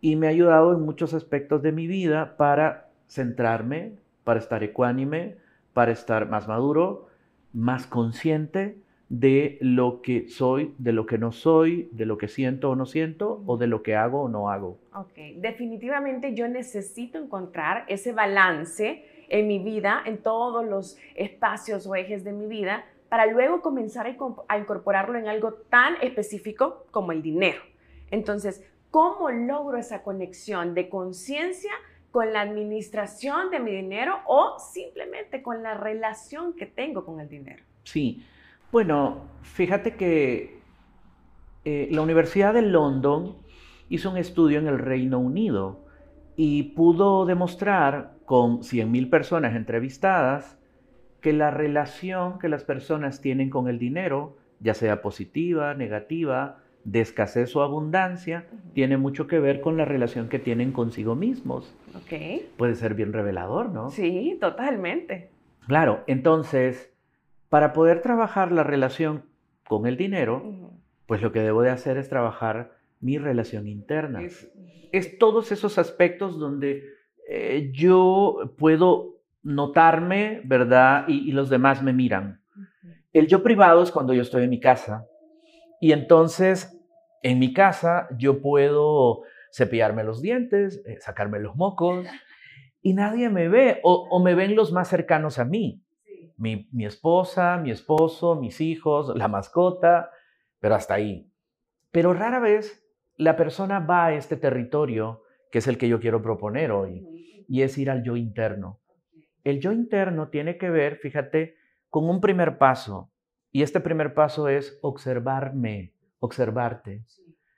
y 0.00 0.16
me 0.16 0.26
ha 0.26 0.30
ayudado 0.30 0.72
en 0.72 0.82
muchos 0.82 1.14
aspectos 1.14 1.62
de 1.62 1.72
mi 1.72 1.86
vida 1.86 2.36
para 2.36 2.88
centrarme, 3.08 3.92
para 4.24 4.40
estar 4.40 4.62
ecuánime, 4.62 5.36
para 5.72 5.92
estar 5.92 6.28
más 6.28 6.48
maduro, 6.48 7.08
más 7.52 7.86
consciente 7.86 8.78
de 9.08 9.56
lo 9.60 10.02
que 10.02 10.28
soy, 10.28 10.74
de 10.78 10.92
lo 10.92 11.06
que 11.06 11.18
no 11.18 11.32
soy, 11.32 11.88
de 11.92 12.04
lo 12.04 12.18
que 12.18 12.28
siento 12.28 12.70
o 12.70 12.76
no 12.76 12.84
siento, 12.84 13.42
o 13.46 13.56
de 13.56 13.66
lo 13.66 13.82
que 13.82 13.96
hago 13.96 14.22
o 14.22 14.28
no 14.28 14.50
hago. 14.50 14.78
Ok, 14.94 15.14
definitivamente 15.36 16.34
yo 16.34 16.46
necesito 16.46 17.18
encontrar 17.18 17.84
ese 17.88 18.12
balance 18.12 19.04
en 19.28 19.48
mi 19.48 19.58
vida, 19.58 20.02
en 20.04 20.18
todos 20.18 20.66
los 20.66 20.98
espacios 21.14 21.86
o 21.86 21.94
ejes 21.94 22.22
de 22.22 22.32
mi 22.32 22.46
vida, 22.46 22.84
para 23.08 23.26
luego 23.26 23.62
comenzar 23.62 24.06
a 24.48 24.58
incorporarlo 24.58 25.18
en 25.18 25.28
algo 25.28 25.54
tan 25.54 25.94
específico 26.02 26.86
como 26.90 27.12
el 27.12 27.22
dinero. 27.22 27.60
Entonces, 28.10 28.62
¿cómo 28.90 29.30
logro 29.30 29.78
esa 29.78 30.02
conexión 30.02 30.74
de 30.74 30.88
conciencia 30.88 31.72
con 32.10 32.32
la 32.32 32.40
administración 32.40 33.50
de 33.50 33.60
mi 33.60 33.70
dinero 33.72 34.20
o 34.26 34.58
simplemente 34.58 35.42
con 35.42 35.62
la 35.62 35.74
relación 35.74 36.54
que 36.54 36.66
tengo 36.66 37.04
con 37.04 37.20
el 37.20 37.28
dinero? 37.28 37.62
Sí, 37.84 38.24
bueno, 38.72 39.22
fíjate 39.42 39.96
que 39.96 40.60
eh, 41.64 41.88
la 41.90 42.02
Universidad 42.02 42.54
de 42.54 42.62
London 42.62 43.36
hizo 43.88 44.10
un 44.10 44.16
estudio 44.16 44.58
en 44.58 44.66
el 44.66 44.78
Reino 44.78 45.18
Unido 45.18 45.84
y 46.36 46.74
pudo 46.74 47.26
demostrar 47.26 48.14
con 48.24 48.60
100.000 48.60 49.10
personas 49.10 49.56
entrevistadas 49.56 50.58
que 51.20 51.32
la 51.32 51.50
relación 51.50 52.38
que 52.38 52.48
las 52.48 52.64
personas 52.64 53.20
tienen 53.20 53.50
con 53.50 53.68
el 53.68 53.78
dinero, 53.78 54.36
ya 54.60 54.74
sea 54.74 55.02
positiva, 55.02 55.74
negativa, 55.74 56.58
de 56.84 57.00
escasez 57.00 57.54
o 57.56 57.62
abundancia, 57.62 58.46
tiene 58.72 58.96
mucho 58.96 59.26
que 59.26 59.40
ver 59.40 59.60
con 59.60 59.76
la 59.76 59.84
relación 59.84 60.28
que 60.28 60.38
tienen 60.38 60.72
consigo 60.72 61.14
mismos. 61.14 61.74
Ok. 61.94 62.42
Puede 62.56 62.74
ser 62.74 62.94
bien 62.94 63.12
revelador, 63.12 63.70
¿no? 63.70 63.90
Sí, 63.90 64.38
totalmente. 64.40 65.30
Claro, 65.66 66.02
entonces 66.06 66.90
para 67.48 67.72
poder 67.72 68.02
trabajar 68.02 68.52
la 68.52 68.62
relación 68.62 69.24
con 69.66 69.86
el 69.86 69.96
dinero, 69.96 70.72
pues 71.06 71.22
lo 71.22 71.32
que 71.32 71.40
debo 71.40 71.62
de 71.62 71.70
hacer 71.70 71.96
es 71.96 72.08
trabajar 72.08 72.72
mi 73.00 73.18
relación 73.18 73.66
interna. 73.68 74.22
Es, 74.92 75.18
todos 75.18 75.52
esos 75.52 75.78
aspectos 75.78 76.38
donde 76.38 76.84
eh, 77.28 77.70
yo 77.72 78.54
puedo 78.58 79.20
notarme, 79.42 80.42
¿verdad? 80.44 81.06
Y, 81.08 81.32
los 81.32 81.48
demás 81.48 81.82
me 81.82 81.92
miran. 81.92 82.40
El 83.12 83.26
yo 83.26 83.42
privado 83.42 83.82
es 83.82 83.90
cuando 83.90 84.12
yo 84.12 84.22
estoy 84.22 84.44
en 84.44 84.50
mi 84.50 84.60
casa. 84.60 85.06
Y 85.80 85.92
entonces, 85.92 86.78
en 87.22 87.38
mi 87.38 87.52
casa, 87.52 88.08
yo 88.16 88.40
puedo 88.40 89.22
cepillarme 89.52 90.04
los 90.04 90.20
dientes, 90.20 90.82
eh, 90.86 90.98
sacarme 91.00 91.40
los 91.40 91.56
mocos, 91.56 92.06
y 92.82 92.94
nadie 92.94 93.28
me 93.28 93.48
ve, 93.48 93.80
o 93.82 94.22
me 94.22 94.34
ven 94.34 94.54
los 94.54 94.72
más 94.72 94.88
cercanos 94.88 95.38
a 95.38 95.44
mí 95.44 95.82
mi, 96.38 96.84
esposa, 96.84 97.58
mi 97.58 97.70
esposo, 97.70 98.36
mis 98.36 98.60
hijos, 98.60 99.12
la 99.14 99.28
mascota, 99.28 100.10
pero 100.60 100.74
hasta 100.74 100.94
ahí. 100.94 101.30
Pero 101.90 102.14
rara 102.14 102.38
vez 102.38 102.86
la 103.16 103.36
persona 103.36 103.80
va 103.80 104.06
a 104.06 104.14
este 104.14 104.36
territorio 104.36 105.22
que 105.50 105.58
es 105.58 105.66
el 105.66 105.78
que 105.78 105.88
yo 105.88 105.98
quiero 105.98 106.22
proponer 106.22 106.70
hoy, 106.70 107.44
y 107.48 107.62
es 107.62 107.78
ir 107.78 107.90
al 107.90 108.02
yo 108.02 108.16
interno. 108.16 108.80
El 109.44 109.60
yo 109.60 109.72
interno 109.72 110.28
tiene 110.28 110.58
que 110.58 110.68
ver, 110.68 110.96
fíjate, 110.96 111.56
con 111.88 112.08
un 112.08 112.20
primer 112.20 112.58
paso, 112.58 113.10
y 113.58 113.62
este 113.62 113.80
primer 113.80 114.14
paso 114.14 114.48
es 114.48 114.78
observarme, 114.82 115.92
observarte. 116.20 117.02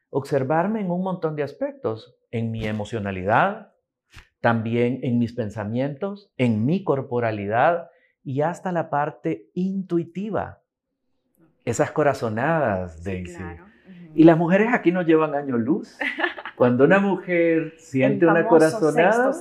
Observarme 0.09 0.80
en 0.80 0.90
un 0.90 1.02
montón 1.02 1.37
de 1.37 1.42
aspectos, 1.42 2.16
en 2.30 2.50
mi 2.50 2.66
emocionalidad, 2.66 3.75
también 4.40 5.00
en 5.02 5.19
mis 5.19 5.35
pensamientos, 5.35 6.33
en 6.38 6.64
mi 6.64 6.85
corporalidad, 6.85 7.90
y 8.25 8.40
hasta 8.40 8.73
la 8.73 8.88
parte 8.88 9.50
intuitiva. 9.52 10.62
Esas 11.66 11.90
corazonadas, 11.90 13.04
Daisy. 13.04 13.45
Y 14.14 14.25
las 14.25 14.38
mujeres 14.38 14.69
aquí 14.73 14.92
no 14.92 15.02
llevan 15.02 15.35
año 15.35 15.59
luz. 15.59 15.99
Cuando 16.57 16.85
una 16.85 16.99
mujer 16.99 17.75
siente 17.76 18.25
una 18.25 18.49
corazonada, 18.49 19.33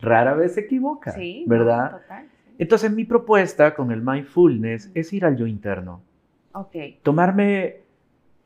rara 0.00 0.32
vez 0.32 0.54
se 0.54 0.60
equivoca, 0.60 1.14
¿verdad? 1.44 2.00
Entonces 2.58 2.92
mi 2.92 3.04
propuesta 3.04 3.74
con 3.74 3.92
el 3.92 4.02
mindfulness 4.02 4.90
es 4.94 5.12
ir 5.12 5.24
al 5.24 5.36
yo 5.36 5.46
interno. 5.46 6.02
Okay. 6.52 6.98
Tomarme 7.02 7.82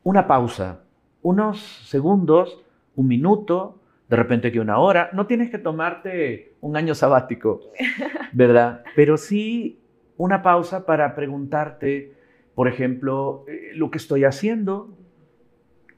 una 0.03 0.27
pausa, 0.27 0.83
unos 1.23 1.59
segundos, 1.87 2.63
un 2.95 3.07
minuto, 3.07 3.79
de 4.07 4.15
repente 4.15 4.51
que 4.51 4.59
una 4.59 4.77
hora. 4.77 5.09
No 5.13 5.25
tienes 5.25 5.49
que 5.49 5.57
tomarte 5.57 6.53
un 6.61 6.77
año 6.77 6.93
sabático, 6.93 7.61
¿verdad? 8.33 8.83
Pero 8.95 9.17
sí 9.17 9.79
una 10.17 10.43
pausa 10.43 10.85
para 10.85 11.15
preguntarte, 11.15 12.13
por 12.53 12.67
ejemplo, 12.67 13.45
eh, 13.47 13.71
lo 13.73 13.89
que 13.89 13.97
estoy 13.97 14.25
haciendo, 14.25 14.95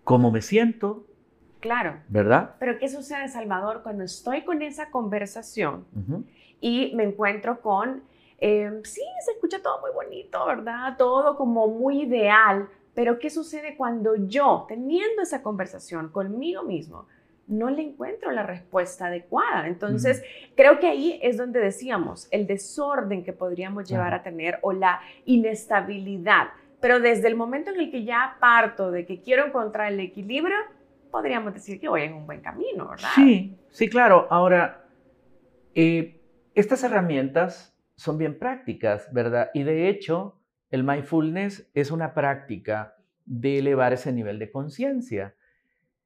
cómo 0.05 0.31
me 0.31 0.41
siento. 0.41 1.05
Claro. 1.60 1.98
¿Verdad? 2.07 2.55
Pero 2.60 2.77
¿qué 2.77 2.88
sucede, 2.88 3.27
Salvador, 3.27 3.81
cuando 3.84 4.03
estoy 4.03 4.43
con 4.43 4.62
esa 4.62 4.91
conversación 4.91 5.86
y 6.62 6.93
me 6.95 7.03
encuentro 7.03 7.62
con, 7.62 8.03
em, 8.38 8.83
sí, 8.83 9.01
se 9.24 9.31
escucha 9.31 9.62
todo 9.62 9.81
muy 9.81 9.91
bonito, 9.91 10.45
¿verdad? 10.45 10.95
Todo 10.97 11.35
como 11.38 11.67
muy 11.67 12.03
ideal, 12.03 12.67
pero 12.93 13.19
¿qué 13.19 13.29
sucede 13.29 13.75
cuando 13.75 14.15
yo, 14.15 14.65
teniendo 14.67 15.21
esa 15.21 15.41
conversación 15.41 16.09
conmigo 16.09 16.63
mismo, 16.63 17.07
no 17.47 17.69
le 17.69 17.81
encuentro 17.83 18.31
la 18.31 18.43
respuesta 18.43 19.07
adecuada. 19.07 19.67
Entonces, 19.67 20.24
creo 20.55 20.79
que 20.79 20.88
ahí 20.88 21.19
es 21.21 21.38
donde 21.38 21.59
decíamos 21.59 22.27
el 22.31 22.47
desorden 22.47 23.24
que 23.24 23.33
podríamos 23.33 23.88
llevar 23.88 24.13
a 24.13 24.24
tener 24.24 24.59
o 24.62 24.74
la 24.74 25.01
inestabilidad. 25.25 26.47
Pero 26.79 27.00
desde 27.00 27.27
el 27.27 27.35
momento 27.35 27.71
en 27.71 27.79
el 27.79 27.91
que 27.91 28.03
ya 28.03 28.38
parto 28.39 28.91
de 28.91 29.05
que 29.05 29.21
quiero 29.21 29.45
encontrar 29.45 29.91
el 29.91 30.00
equilibrio, 30.00 30.57
podríamos 31.12 31.53
decir 31.53 31.79
que 31.79 31.88
voy 31.88 32.03
en 32.03 32.13
un 32.13 32.25
buen 32.25 32.41
camino, 32.41 32.88
¿verdad? 32.89 33.09
Sí, 33.15 33.55
sí, 33.69 33.89
claro. 33.89 34.27
Ahora, 34.29 34.83
eh, 35.74 36.14
estas 36.55 36.83
herramientas 36.83 37.77
son 37.95 38.17
bien 38.17 38.39
prácticas, 38.39 39.12
¿verdad? 39.13 39.51
Y 39.53 39.63
de 39.63 39.89
hecho, 39.89 40.39
el 40.69 40.83
mindfulness 40.83 41.69
es 41.74 41.91
una 41.91 42.13
práctica 42.13 42.95
de 43.25 43.59
elevar 43.59 43.93
ese 43.93 44.12
nivel 44.12 44.39
de 44.39 44.51
conciencia. 44.51 45.35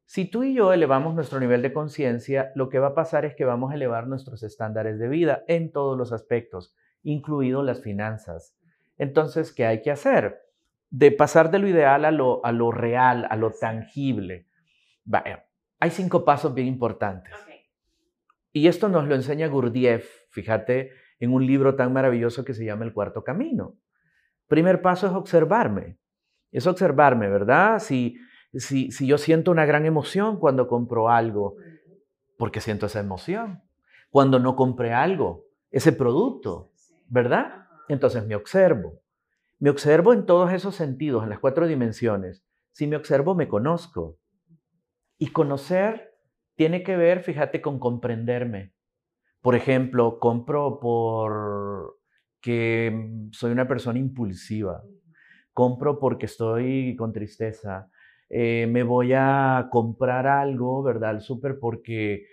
Si 0.05 0.25
tú 0.25 0.43
y 0.43 0.55
yo 0.55 0.73
elevamos 0.73 1.13
nuestro 1.13 1.39
nivel 1.39 1.61
de 1.61 1.71
conciencia, 1.71 2.51
lo 2.55 2.69
que 2.69 2.79
va 2.79 2.87
a 2.87 2.95
pasar 2.95 3.25
es 3.25 3.35
que 3.35 3.45
vamos 3.45 3.71
a 3.71 3.75
elevar 3.75 4.07
nuestros 4.07 4.41
estándares 4.43 4.97
de 4.97 5.07
vida 5.07 5.43
en 5.47 5.71
todos 5.71 5.97
los 5.97 6.11
aspectos, 6.11 6.75
incluido 7.03 7.63
las 7.63 7.81
finanzas. 7.81 8.55
Entonces, 8.97 9.53
¿qué 9.53 9.65
hay 9.65 9.81
que 9.81 9.91
hacer? 9.91 10.41
De 10.89 11.11
pasar 11.11 11.51
de 11.51 11.59
lo 11.59 11.67
ideal 11.67 12.05
a 12.05 12.11
lo, 12.11 12.43
a 12.43 12.51
lo 12.51 12.71
real, 12.71 13.27
a 13.29 13.35
lo 13.35 13.51
tangible. 13.51 14.47
Vaya, 15.05 15.45
hay 15.79 15.91
cinco 15.91 16.25
pasos 16.25 16.53
bien 16.53 16.67
importantes. 16.67 17.33
Y 18.59 18.67
esto 18.67 18.89
nos 18.89 19.07
lo 19.07 19.15
enseña 19.15 19.47
Gurdjieff, 19.47 20.07
fíjate, 20.29 20.91
en 21.19 21.33
un 21.33 21.45
libro 21.45 21.75
tan 21.75 21.93
maravilloso 21.93 22.45
que 22.45 22.53
se 22.53 22.65
llama 22.65 22.85
El 22.85 22.93
Cuarto 22.93 23.23
Camino. 23.23 23.75
Primer 24.47 24.81
paso 24.81 25.07
es 25.07 25.13
observarme. 25.13 25.97
Es 26.51 26.65
observarme, 26.67 27.29
¿verdad? 27.29 27.79
Si 27.79 28.17
si, 28.53 28.89
yo 29.05 29.17
siento 29.17 29.51
una 29.51 29.65
gran 29.65 29.85
emoción 29.85 30.39
cuando 30.39 30.67
compro 30.67 31.09
algo, 31.09 31.55
Porque 32.37 32.61
siento 32.61 32.85
esa 32.85 33.01
emoción. 33.01 33.61
Cuando 34.09 34.39
no 34.39 34.55
compré 34.55 34.93
algo, 34.93 35.45
ese 35.71 35.91
producto, 35.91 36.71
¿verdad? 37.09 37.67
Entonces 37.89 38.25
me 38.25 38.35
observo. 38.35 39.01
Me 39.59 39.69
observo 39.69 40.13
en 40.13 40.25
todos 40.25 40.53
esos 40.53 40.73
sentidos, 40.73 41.23
en 41.23 41.29
las 41.29 41.39
cuatro 41.39 41.67
dimensiones. 41.67 42.45
Si 42.71 42.87
me 42.87 42.95
observo, 42.95 43.35
me 43.35 43.49
conozco. 43.49 44.17
Y 45.17 45.31
conocer 45.31 46.08
tiene 46.59 46.83
que 46.83 46.97
ver, 46.97 47.21
fíjate, 47.21 47.61
con 47.61 47.79
comprenderme. 47.79 48.73
Por 49.41 49.55
ejemplo, 49.55 50.19
compro 50.19 50.77
por 50.81 51.95
que 52.41 53.11
soy 53.31 53.53
una 53.53 53.65
persona 53.65 53.97
impulsiva. 53.97 54.83
Compro 55.53 55.99
porque 55.99 56.25
estoy 56.25 56.97
con 56.97 57.13
tristeza. 57.13 57.87
Eh, 58.29 58.67
me 58.69 58.83
voy 58.83 59.13
a 59.15 59.69
comprar 59.71 60.27
algo, 60.27 60.83
¿verdad? 60.83 61.11
Al 61.11 61.21
súper 61.21 61.59
porque 61.61 62.25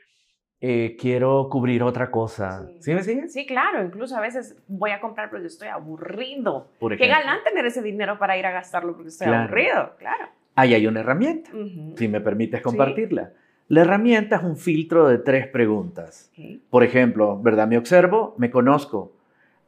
eh, 0.60 0.96
quiero 0.98 1.48
cubrir 1.48 1.84
otra 1.84 2.10
cosa. 2.10 2.68
¿Sí. 2.80 2.94
me 2.94 3.04
sigues? 3.04 3.32
Sí, 3.32 3.46
claro. 3.46 3.84
Incluso 3.84 4.16
a 4.16 4.20
veces 4.20 4.60
voy 4.66 4.90
a 4.90 5.00
comprar 5.00 5.30
porque 5.30 5.46
estoy 5.46 5.68
aburrido. 5.68 6.72
Qué 6.98 7.06
galán 7.06 7.44
tener 7.44 7.64
ese 7.64 7.80
dinero 7.80 8.18
para 8.18 8.36
ir 8.36 8.44
a 8.44 8.50
gastarlo 8.50 8.92
porque 8.94 9.10
estoy 9.10 9.28
aburrido, 9.28 9.94
claro. 10.00 10.30
Ahí 10.56 10.74
hay 10.74 10.88
una 10.88 10.98
herramienta, 10.98 11.52
si 11.96 12.08
me 12.08 12.20
permites 12.20 12.60
compartirla. 12.60 13.32
La 13.68 13.80
herramienta 13.82 14.36
es 14.36 14.42
un 14.42 14.56
filtro 14.56 15.08
de 15.08 15.18
tres 15.18 15.48
preguntas. 15.48 16.30
Por 16.70 16.84
ejemplo, 16.84 17.40
¿verdad? 17.42 17.66
Me 17.66 17.78
observo, 17.78 18.34
me 18.38 18.50
conozco. 18.50 19.12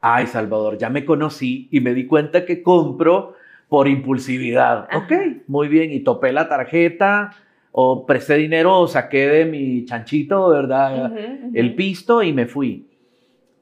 Ay, 0.01 0.27
Salvador, 0.27 0.77
ya 0.77 0.89
me 0.89 1.03
conocí 1.03 1.67
y 1.71 1.81
me 1.81 1.93
di 1.93 2.07
cuenta 2.07 2.45
que 2.45 2.63
compro 2.63 3.33
por 3.67 3.87
impulsividad. 3.87 4.87
Ok, 4.95 5.11
muy 5.47 5.67
bien. 5.67 5.91
Y 5.91 5.99
topé 5.99 6.31
la 6.31 6.47
tarjeta, 6.47 7.31
o 7.71 8.05
presté 8.05 8.35
dinero 8.35 8.79
o 8.79 8.87
saqué 8.87 9.27
de 9.27 9.45
mi 9.45 9.85
chanchito, 9.85 10.49
¿verdad? 10.49 11.13
El 11.53 11.75
pisto 11.75 12.23
y 12.23 12.33
me 12.33 12.45
fui. 12.45 12.87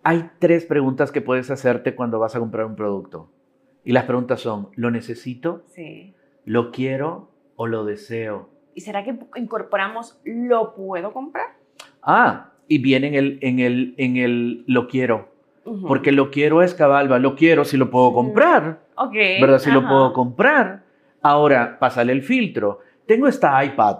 Hay 0.03 0.29
tres 0.39 0.65
preguntas 0.65 1.11
que 1.11 1.21
puedes 1.21 1.51
hacerte 1.51 1.95
cuando 1.95 2.19
vas 2.19 2.35
a 2.35 2.39
comprar 2.39 2.65
un 2.65 2.75
producto. 2.75 3.29
Y 3.83 3.91
las 3.91 4.05
preguntas 4.05 4.39
son, 4.39 4.69
¿lo 4.75 4.91
necesito? 4.91 5.63
Sí. 5.67 6.13
¿Lo 6.45 6.71
quiero 6.71 7.31
o 7.55 7.67
lo 7.67 7.83
deseo? 7.85 8.49
¿Y 8.77 8.81
será 8.81 9.03
que 9.03 9.17
incorporamos 9.35 10.21
lo 10.23 10.75
puedo 10.75 11.11
comprar? 11.11 11.47
Ah, 12.03 12.51
y 12.67 12.77
viene 12.77 13.07
en 13.07 13.15
el, 13.15 13.39
en 13.41 13.59
el, 13.59 13.95
en 13.97 14.17
el 14.17 14.63
lo 14.67 14.87
quiero. 14.87 15.35
Porque 15.85 16.13
lo 16.13 16.31
quiero 16.31 16.61
es 16.61 16.73
cabalba, 16.73 17.19
lo 17.19 17.35
quiero 17.35 17.65
si 17.65 17.75
lo 17.75 17.89
puedo 17.89 18.13
comprar. 18.13 18.79
Ok. 18.95 19.15
¿Verdad? 19.41 19.59
Si 19.59 19.69
lo 19.69 19.85
puedo 19.85 20.13
comprar. 20.13 20.83
Ahora, 21.21 21.77
pásale 21.77 22.13
el 22.13 22.21
filtro 22.21 22.79
tengo 23.07 23.27
esta 23.27 23.63
iPad, 23.63 23.97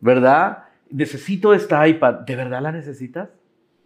¿verdad? 0.00 0.64
Necesito 0.90 1.54
esta 1.54 1.86
iPad. 1.86 2.20
¿De 2.26 2.34
verdad 2.34 2.62
la 2.62 2.72
necesitas? 2.72 3.28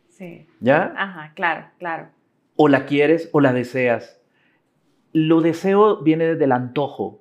Sí. 0.09 0.47
¿Ya? 0.61 0.95
Ajá, 0.97 1.33
claro, 1.35 1.67
claro. 1.79 2.09
O 2.57 2.69
la 2.69 2.87
quieres 2.87 3.29
o 3.33 3.41
la 3.41 3.53
deseas. 3.53 4.21
Lo 5.13 5.41
deseo 5.41 6.03
viene 6.03 6.25
desde 6.25 6.45
el 6.45 6.53
antojo. 6.53 7.21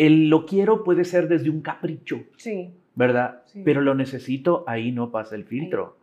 El 0.00 0.30
lo 0.30 0.46
quiero 0.46 0.82
puede 0.82 1.04
ser 1.04 1.28
desde 1.28 1.50
un 1.50 1.60
capricho. 1.60 2.22
Sí. 2.38 2.70
¿Verdad? 2.94 3.42
Pero 3.66 3.82
lo 3.82 3.94
necesito, 3.94 4.64
ahí 4.66 4.92
no 4.92 5.10
pasa 5.10 5.34
el 5.36 5.44
filtro. 5.44 5.98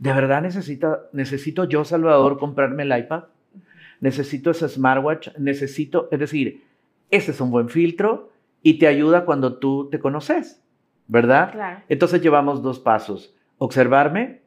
¿De 0.00 0.12
verdad 0.12 0.42
necesita, 0.42 1.02
necesito 1.12 1.62
yo, 1.62 1.84
Salvador, 1.84 2.38
comprarme 2.38 2.82
el 2.82 2.98
iPad? 2.98 3.26
Necesito 4.00 4.50
ese 4.50 4.68
smartwatch, 4.68 5.28
necesito, 5.38 6.08
es 6.10 6.18
decir, 6.18 6.64
ese 7.12 7.30
es 7.30 7.40
un 7.40 7.52
buen 7.52 7.68
filtro 7.68 8.32
y 8.64 8.80
te 8.80 8.88
ayuda 8.88 9.24
cuando 9.24 9.58
tú 9.58 9.90
te 9.90 10.00
conoces, 10.00 10.60
¿verdad? 11.06 11.52
Claro. 11.52 11.82
Entonces 11.88 12.20
llevamos 12.20 12.64
dos 12.64 12.80
pasos, 12.80 13.32
observarme, 13.58 14.40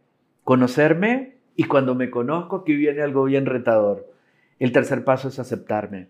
conocerme 0.43 1.37
y 1.55 1.63
cuando 1.63 1.95
me 1.95 2.09
conozco 2.09 2.57
aquí 2.57 2.75
viene 2.75 3.01
algo 3.01 3.23
bien 3.23 3.45
retador. 3.45 4.11
El 4.59 4.73
tercer 4.73 5.05
paso 5.05 5.29
es 5.29 5.39
aceptarme. 5.39 6.09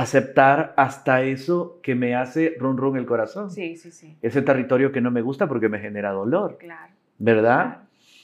Aceptar 0.00 0.74
hasta 0.76 1.22
eso 1.22 1.78
que 1.82 1.94
me 1.94 2.14
hace 2.14 2.56
run 2.58 2.76
run 2.76 2.96
el 2.96 3.06
corazón. 3.06 3.50
Sí, 3.50 3.76
sí, 3.76 3.90
sí. 3.90 4.16
Ese 4.22 4.42
territorio 4.42 4.92
que 4.92 5.00
no 5.00 5.10
me 5.10 5.22
gusta 5.22 5.46
porque 5.46 5.68
me 5.68 5.78
genera 5.78 6.12
dolor. 6.12 6.56
Claro. 6.58 6.92
¿Verdad? 7.18 7.82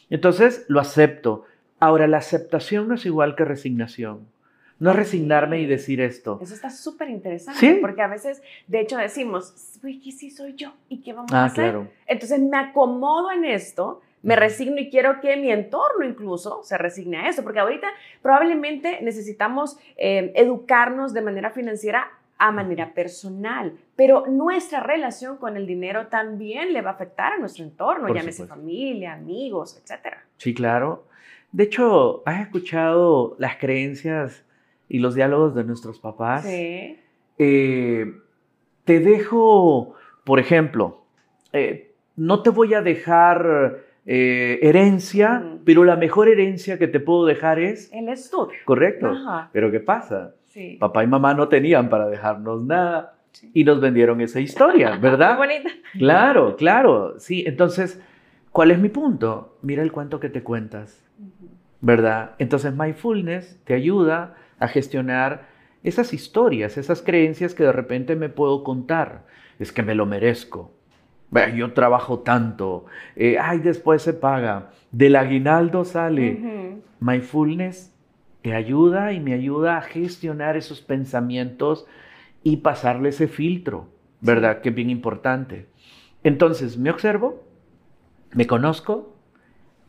Entonces 0.08 0.64
lo 0.68 0.80
acepto. 0.80 1.44
Ahora, 1.78 2.06
la 2.06 2.18
aceptación 2.18 2.88
no 2.88 2.94
es 2.94 3.04
igual 3.04 3.36
que 3.36 3.44
resignación. 3.44 4.26
No 4.78 4.92
resignarme 4.92 5.60
y 5.60 5.66
decir 5.66 6.00
esto. 6.00 6.38
Eso 6.42 6.54
está 6.54 6.68
súper 6.68 7.08
interesante, 7.08 7.78
porque 7.80 8.02
a 8.02 8.08
veces, 8.08 8.42
de 8.66 8.80
hecho, 8.80 8.98
decimos, 8.98 9.78
¿qué 9.82 10.12
sí 10.12 10.30
soy 10.30 10.54
yo? 10.54 10.74
¿Y 10.88 11.00
qué 11.00 11.14
vamos 11.14 11.32
a 11.32 11.42
ah, 11.42 11.44
hacer? 11.46 11.64
Claro. 11.70 11.88
Entonces 12.06 12.40
me 12.40 12.58
acomodo 12.58 13.32
en 13.32 13.46
esto, 13.46 14.02
me 14.26 14.36
resigno 14.36 14.78
y 14.78 14.90
quiero 14.90 15.20
que 15.20 15.36
mi 15.36 15.50
entorno 15.50 16.04
incluso 16.04 16.62
se 16.62 16.76
resigne 16.76 17.18
a 17.18 17.28
esto, 17.28 17.42
porque 17.42 17.60
ahorita 17.60 17.88
probablemente 18.22 19.00
necesitamos 19.02 19.78
eh, 19.96 20.32
educarnos 20.34 21.14
de 21.14 21.22
manera 21.22 21.50
financiera 21.50 22.10
a 22.38 22.52
manera 22.52 22.92
personal, 22.92 23.72
pero 23.96 24.26
nuestra 24.26 24.80
relación 24.80 25.38
con 25.38 25.56
el 25.56 25.66
dinero 25.66 26.08
también 26.08 26.74
le 26.74 26.82
va 26.82 26.90
a 26.90 26.94
afectar 26.94 27.32
a 27.32 27.38
nuestro 27.38 27.64
entorno, 27.64 28.12
llámese 28.12 28.46
familia, 28.46 29.14
amigos, 29.14 29.80
etc. 29.82 30.16
Sí, 30.36 30.52
claro. 30.52 31.06
De 31.52 31.64
hecho, 31.64 32.22
¿has 32.26 32.42
escuchado 32.42 33.36
las 33.38 33.56
creencias 33.56 34.44
y 34.88 34.98
los 34.98 35.14
diálogos 35.14 35.54
de 35.54 35.64
nuestros 35.64 35.98
papás. 35.98 36.44
Sí. 36.44 36.98
Eh, 37.38 38.12
te 38.84 39.00
dejo, 39.00 39.94
por 40.24 40.38
ejemplo, 40.38 41.02
eh, 41.52 41.92
no 42.16 42.42
te 42.42 42.50
voy 42.50 42.74
a 42.74 42.82
dejar 42.82 43.78
eh, 44.06 44.60
herencia, 44.62 45.44
pero 45.64 45.84
la 45.84 45.96
mejor 45.96 46.28
herencia 46.28 46.78
que 46.78 46.86
te 46.86 47.00
puedo 47.00 47.26
dejar 47.26 47.58
es... 47.58 47.92
El 47.92 48.08
estudio. 48.08 48.56
Correcto. 48.64 49.12
Pero 49.52 49.70
¿qué 49.72 49.80
pasa? 49.80 50.34
Sí. 50.44 50.76
Papá 50.78 51.02
y 51.02 51.08
mamá 51.08 51.34
no 51.34 51.48
tenían 51.48 51.88
para 51.88 52.06
dejarnos 52.06 52.62
nada 52.62 53.16
y 53.52 53.64
nos 53.64 53.80
vendieron 53.80 54.20
esa 54.20 54.40
historia, 54.40 54.96
¿verdad? 55.00 55.36
Muy 55.36 55.48
bonita. 55.48 55.70
Claro, 55.98 56.56
claro. 56.56 57.18
Sí, 57.18 57.44
entonces, 57.46 58.00
¿cuál 58.52 58.70
es 58.70 58.78
mi 58.78 58.88
punto? 58.88 59.58
Mira 59.62 59.82
el 59.82 59.90
cuento 59.92 60.20
que 60.20 60.28
te 60.28 60.42
cuentas, 60.42 61.04
¿verdad? 61.80 62.32
Entonces, 62.38 62.74
mindfulness 62.74 63.60
te 63.64 63.74
ayuda 63.74 64.36
a 64.58 64.68
gestionar 64.68 65.48
esas 65.82 66.12
historias, 66.12 66.78
esas 66.78 67.02
creencias 67.02 67.54
que 67.54 67.64
de 67.64 67.72
repente 67.72 68.16
me 68.16 68.28
puedo 68.28 68.64
contar. 68.64 69.24
Es 69.58 69.72
que 69.72 69.82
me 69.82 69.94
lo 69.94 70.06
merezco. 70.06 70.75
Yo 71.54 71.72
trabajo 71.72 72.20
tanto. 72.20 72.86
Eh, 73.14 73.36
ay, 73.38 73.58
después 73.58 74.02
se 74.02 74.12
paga. 74.12 74.70
Del 74.90 75.16
aguinaldo 75.16 75.84
sale. 75.84 76.80
Mindfulness 77.00 77.92
te 78.42 78.54
ayuda 78.54 79.12
y 79.12 79.20
me 79.20 79.34
ayuda 79.34 79.76
a 79.76 79.82
gestionar 79.82 80.56
esos 80.56 80.80
pensamientos 80.80 81.86
y 82.42 82.58
pasarle 82.58 83.08
ese 83.08 83.26
filtro, 83.26 83.88
¿verdad? 84.20 84.60
Que 84.60 84.68
es 84.68 84.74
bien 84.74 84.88
importante. 84.88 85.66
Entonces, 86.22 86.78
me 86.78 86.90
observo, 86.90 87.42
me 88.32 88.46
conozco, 88.46 89.16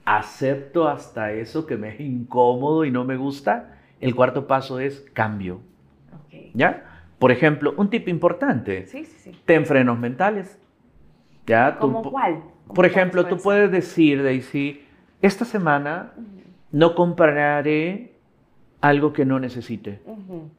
acepto 0.05 0.87
hasta 0.87 1.31
eso 1.33 1.67
que 1.67 1.77
me 1.77 1.89
es 1.89 1.99
incómodo 1.99 2.83
y 2.83 2.91
no 2.91 3.03
me 3.03 3.15
gusta 3.15 3.77
el 3.99 4.15
cuarto 4.15 4.47
paso 4.47 4.79
es 4.79 5.05
cambio. 5.13 5.61
¿Ya? 6.53 7.03
Por 7.19 7.31
ejemplo, 7.31 7.73
un 7.77 7.89
tip 7.89 8.07
importante. 8.07 8.85
Sí, 8.85 9.05
sí, 9.05 9.17
sí. 9.17 9.41
Ten 9.45 9.65
frenos 9.65 9.97
mentales. 9.97 10.59
¿Ya? 11.47 11.77
¿Cómo 11.79 12.03
cuál? 12.03 12.43
por 12.73 12.85
ejemplo, 12.85 13.25
tú 13.25 13.37
puedes 13.37 13.71
decir, 13.71 14.21
Daisy, 14.21 14.83
esta 15.21 15.45
semana 15.45 16.13
no 16.71 16.95
compraré 16.95 18.13
algo 18.81 19.13
que 19.13 19.25
no 19.25 19.39
necesite, 19.39 20.01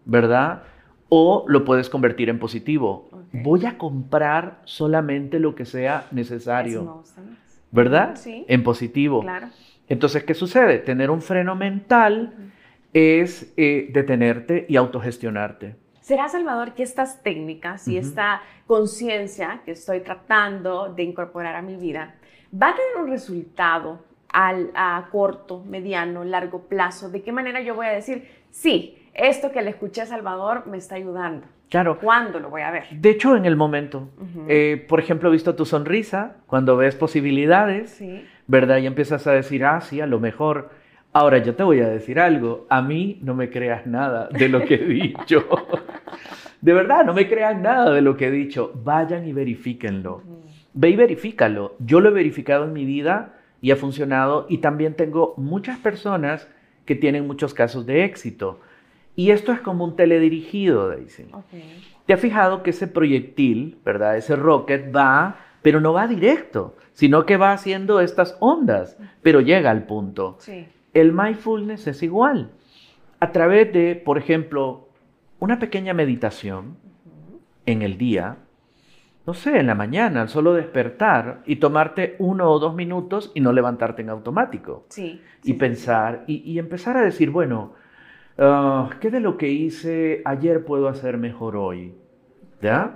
¿verdad? 0.05 0.62
O 1.09 1.44
lo 1.48 1.64
puedes 1.64 1.88
convertir 1.88 2.29
en 2.29 2.38
positivo. 2.38 3.09
Voy 3.33 3.66
a 3.66 3.79
comprar 3.79 4.61
solamente 4.64 5.38
lo 5.38 5.55
que 5.55 5.64
sea 5.64 6.07
necesario. 6.11 7.05
¿Verdad? 7.70 8.16
Sí. 8.16 8.46
En 8.48 8.62
positivo. 8.62 9.20
Claro. 9.20 9.48
Entonces, 9.88 10.24
¿qué 10.24 10.35
sucede? 10.35 10.79
Tener 10.79 11.11
un 11.11 11.20
freno 11.20 11.55
mental 11.55 12.35
es 12.94 13.53
eh, 13.57 13.90
detenerte 13.92 14.66
y 14.68 14.77
autogestionarte. 14.77 15.77
¿Será, 16.09 16.27
Salvador, 16.31 16.73
que 16.73 16.83
estas 16.83 17.23
técnicas 17.23 17.87
y 17.87 17.99
esta 17.99 18.40
conciencia 18.66 19.61
que 19.66 19.73
estoy 19.73 20.01
tratando 20.01 20.88
de 20.88 21.03
incorporar 21.03 21.55
a 21.55 21.61
mi 21.61 21.77
vida 21.77 22.14
va 22.51 22.71
a 22.71 22.75
tener 22.75 23.05
un 23.05 23.11
resultado 23.11 23.99
al, 24.33 24.71
a 24.75 25.07
corto, 25.12 25.62
mediano, 25.68 26.25
largo 26.25 26.62
plazo? 26.62 27.11
¿De 27.11 27.21
qué 27.21 27.31
manera 27.31 27.61
yo 27.61 27.75
voy 27.75 27.85
a 27.85 27.90
decir, 27.90 28.27
sí, 28.51 29.07
esto 29.12 29.53
que 29.53 29.61
le 29.61 29.68
escuché 29.68 30.01
a 30.01 30.07
Salvador 30.07 30.66
me 30.66 30.79
está 30.79 30.94
ayudando? 30.94 31.47
Claro. 31.68 31.99
¿Cuándo 31.99 32.40
lo 32.40 32.49
voy 32.49 32.62
a 32.62 32.71
ver? 32.71 32.85
De 32.90 33.11
hecho, 33.11 33.37
en 33.37 33.44
el 33.44 33.57
momento. 33.57 34.09
Eh, 34.49 34.87
por 34.88 35.01
ejemplo, 35.01 35.29
he 35.29 35.33
visto 35.33 35.57
tu 35.57 35.66
sonrisa 35.66 36.37
cuando 36.47 36.79
ves 36.79 36.94
posibilidades, 36.94 38.03
¿verdad? 38.47 38.79
Y 38.79 38.87
empiezas 38.87 39.27
a 39.27 39.33
decir, 39.33 39.62
ah, 39.66 39.83
sí, 39.83 40.01
a 40.01 40.07
lo 40.07 40.21
mejor 40.21 40.71
Ahora, 41.12 41.38
yo 41.38 41.55
te 41.55 41.62
voy 41.62 41.81
a 41.81 41.88
decir 41.88 42.21
algo. 42.21 42.66
A 42.68 42.83
mí 42.83 43.18
no 43.23 43.35
me 43.35 43.51
creas 43.51 43.87
nada 43.87 44.29
de 44.29 44.49
lo 44.49 44.64
que 44.64 44.75
he 44.75 44.85
dicho. 44.85 45.47
de 46.61 46.73
verdad, 46.73 47.05
no 47.05 47.14
me 47.14 47.29
creas 47.29 47.59
nada 47.59 47.92
de 47.92 48.03
lo 48.03 48.16
que 48.16 48.29
he 48.29 48.31
dicho. 48.31 48.73
Vayan 48.85 49.27
y 49.27 49.33
verifíquenlo. 49.33 50.23
Ve 50.75 50.90
y 50.90 50.97
verifícalo. 50.97 51.75
Yo 51.79 52.01
lo 52.01 52.11
he 52.11 52.12
verificado 52.12 52.64
en 52.64 52.73
mi 52.73 52.85
vida 52.85 53.35
y 53.61 53.71
ha 53.71 53.77
funcionado 53.77 54.47
y 54.49 54.59
también 54.59 54.94
tengo 54.94 55.35
muchas 55.37 55.79
personas 55.79 56.49
que 56.85 56.94
tienen 56.94 57.27
muchos 57.27 57.55
casos 57.55 57.87
de 57.87 58.05
éxito. 58.05 58.61
Y 59.16 59.31
esto 59.31 59.53
es 59.53 59.61
como 59.61 59.85
un 59.85 59.97
teledirigido, 59.97 60.88
Daisy. 60.88 61.27
¿Te 62.07 62.12
has 62.12 62.21
fijado 62.21 62.62
que 62.62 62.71
ese 62.71 62.87
proyectil, 62.87 63.79
¿verdad? 63.85 64.16
Ese 64.16 64.37
rocket 64.37 64.94
va, 64.94 65.37
pero 65.62 65.81
no 65.81 65.92
va 65.92 66.07
directo, 66.07 66.77
sino 66.92 67.27
que 67.27 67.37
va 67.37 67.53
haciendo 67.53 68.01
estas 68.01 68.37
ondas, 68.40 68.97
pero 69.23 69.40
llega 69.40 69.71
al 69.71 69.87
punto. 69.87 70.37
Sí. 70.38 70.68
El 71.00 71.12
mindfulness 71.12 71.87
es 71.87 72.02
igual. 72.02 72.50
A 73.20 73.30
través 73.30 73.72
de, 73.72 73.94
por 73.94 74.18
ejemplo, 74.18 74.88
una 75.38 75.58
pequeña 75.58 75.94
meditación 75.94 76.76
en 77.66 77.82
el 77.82 77.98
día, 77.98 78.38
no 79.26 79.34
sé, 79.34 79.58
en 79.58 79.66
la 79.66 79.74
mañana, 79.74 80.22
al 80.22 80.28
solo 80.28 80.54
despertar 80.54 81.42
y 81.46 81.56
tomarte 81.56 82.16
uno 82.18 82.50
o 82.50 82.58
dos 82.58 82.74
minutos 82.74 83.30
y 83.34 83.40
no 83.40 83.52
levantarte 83.52 84.02
en 84.02 84.11
automático. 84.11 84.87
Sí. 84.88 85.20
y 85.44 85.54
pensar 85.54 86.24
y, 86.26 86.58
empezar 86.58 86.96
a 86.96 87.02
decir, 87.02 87.30
bueno, 87.30 87.74
ah, 88.38 88.90
¿qué 89.00 89.11
de 89.11 89.20
lo 89.20 89.37
que 89.37 89.48
hice 89.48 90.22
ayer 90.24 90.64
puedo 90.64 90.88
hacer 90.88 91.16
mejor 91.18 91.56
hoy? 91.56 91.94
¿Ya? 92.61 92.92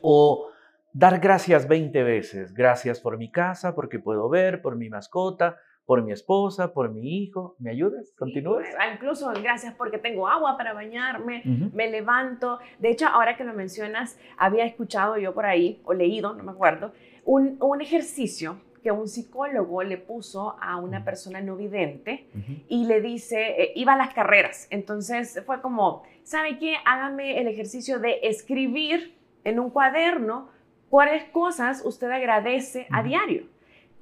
O 0.00 0.48
dar 0.92 1.20
gracias 1.20 1.68
20 1.68 2.02
veces. 2.02 2.54
Gracias 2.54 3.00
por 3.00 3.18
mi 3.18 3.30
casa, 3.30 3.74
porque 3.74 4.00
puedo 4.00 4.28
ver, 4.28 4.62
por 4.62 4.76
mi 4.76 4.88
mascota, 4.88 5.58
por 5.86 6.02
mi 6.02 6.12
esposa, 6.12 6.72
por 6.72 6.92
mi 6.92 7.22
hijo. 7.22 7.56
¿Me 7.58 7.70
ayudas? 7.70 8.12
¿Continúas? 8.18 8.66
Ah, 8.78 8.92
incluso 8.94 9.30
gracias 9.42 9.74
porque 9.74 9.98
tengo 9.98 10.28
agua 10.28 10.56
para 10.56 10.72
bañarme, 10.72 11.42
me 11.72 11.90
levanto. 11.90 12.58
De 12.78 12.90
hecho, 12.90 13.06
ahora 13.06 13.36
que 13.36 13.44
lo 13.44 13.52
mencionas, 13.52 14.18
había 14.36 14.64
escuchado 14.64 15.16
yo 15.18 15.34
por 15.34 15.46
ahí, 15.46 15.80
o 15.84 15.92
leído, 15.92 16.34
no 16.34 16.42
me 16.42 16.52
acuerdo, 16.52 16.92
un, 17.24 17.56
un 17.60 17.80
ejercicio 17.80 18.58
que 18.84 18.92
un 18.92 19.08
psicólogo 19.08 19.82
le 19.82 19.96
puso 19.96 20.56
a 20.60 20.76
una 20.76 21.04
persona 21.06 21.40
no 21.40 21.56
vidente 21.56 22.28
y 22.68 22.84
le 22.84 23.00
dice, 23.00 23.62
eh, 23.62 23.72
iba 23.76 23.94
a 23.94 23.96
las 23.96 24.12
carreras. 24.12 24.68
Entonces 24.70 25.42
fue 25.46 25.62
como, 25.62 26.02
¿sabe 26.22 26.58
qué? 26.58 26.76
Hágame 26.84 27.40
el 27.40 27.48
ejercicio 27.48 27.98
de 27.98 28.20
escribir 28.24 29.16
en 29.42 29.58
un 29.58 29.70
cuaderno 29.70 30.50
cuáles 30.90 31.24
cosas 31.30 31.82
usted 31.84 32.10
agradece 32.10 32.86
a 32.90 33.02
diario. 33.02 33.46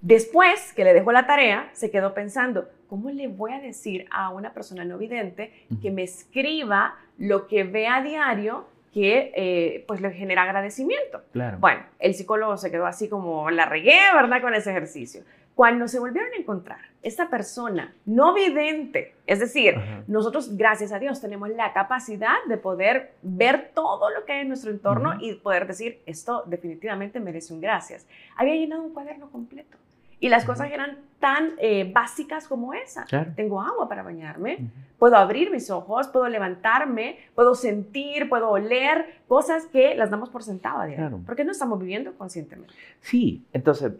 Después 0.02 0.72
que 0.72 0.82
le 0.82 0.94
dejó 0.94 1.12
la 1.12 1.28
tarea, 1.28 1.70
se 1.74 1.92
quedó 1.92 2.12
pensando, 2.12 2.68
¿cómo 2.88 3.10
le 3.10 3.28
voy 3.28 3.52
a 3.52 3.60
decir 3.60 4.06
a 4.10 4.30
una 4.30 4.52
persona 4.52 4.84
no 4.84 4.98
vidente 4.98 5.52
que 5.80 5.92
me 5.92 6.02
escriba 6.02 6.96
lo 7.18 7.46
que 7.46 7.62
ve 7.62 7.86
a 7.86 8.02
diario 8.02 8.66
que 8.92 9.32
eh, 9.36 9.84
pues 9.86 10.00
le 10.00 10.10
genera 10.10 10.42
agradecimiento? 10.42 11.22
Claro. 11.32 11.58
Bueno, 11.60 11.82
el 12.00 12.14
psicólogo 12.14 12.56
se 12.56 12.72
quedó 12.72 12.86
así 12.86 13.08
como 13.08 13.48
la 13.50 13.66
regué, 13.66 13.96
¿verdad? 14.12 14.42
Con 14.42 14.54
ese 14.54 14.70
ejercicio. 14.70 15.22
Cuando 15.54 15.86
se 15.86 16.00
volvieron 16.00 16.32
a 16.32 16.36
encontrar, 16.36 16.80
esta 17.02 17.30
persona 17.30 17.94
no 18.04 18.34
vidente, 18.34 19.14
es 19.26 19.38
decir, 19.38 19.76
nosotros, 20.08 20.56
gracias 20.56 20.90
a 20.90 20.98
Dios, 20.98 21.20
tenemos 21.20 21.48
la 21.50 21.72
capacidad 21.72 22.34
de 22.48 22.56
poder 22.56 23.12
ver 23.22 23.70
todo 23.72 24.10
lo 24.10 24.24
que 24.24 24.32
hay 24.32 24.40
en 24.40 24.48
nuestro 24.48 24.72
entorno 24.72 25.14
y 25.20 25.34
poder 25.34 25.68
decir, 25.68 26.00
esto 26.06 26.42
definitivamente 26.46 27.20
merece 27.20 27.54
un 27.54 27.60
gracias. 27.60 28.08
Había 28.36 28.56
llenado 28.56 28.82
un 28.82 28.94
cuaderno 28.94 29.30
completo 29.30 29.78
y 30.22 30.28
las 30.28 30.44
cosas 30.44 30.70
eran 30.70 30.98
tan 31.18 31.54
eh, 31.58 31.90
básicas 31.92 32.46
como 32.46 32.74
esa. 32.74 33.04
Tengo 33.34 33.60
agua 33.60 33.88
para 33.88 34.04
bañarme, 34.04 34.70
puedo 34.96 35.16
abrir 35.16 35.50
mis 35.50 35.68
ojos, 35.68 36.06
puedo 36.06 36.28
levantarme, 36.28 37.18
puedo 37.34 37.56
sentir, 37.56 38.28
puedo 38.28 38.50
oler, 38.50 39.20
cosas 39.26 39.66
que 39.66 39.96
las 39.96 40.10
damos 40.10 40.30
por 40.30 40.44
sentado 40.44 40.78
a 40.78 40.86
diario. 40.86 41.20
Porque 41.26 41.44
no 41.44 41.50
estamos 41.50 41.80
viviendo 41.80 42.12
conscientemente. 42.14 42.72
Sí, 43.00 43.44
entonces, 43.52 43.94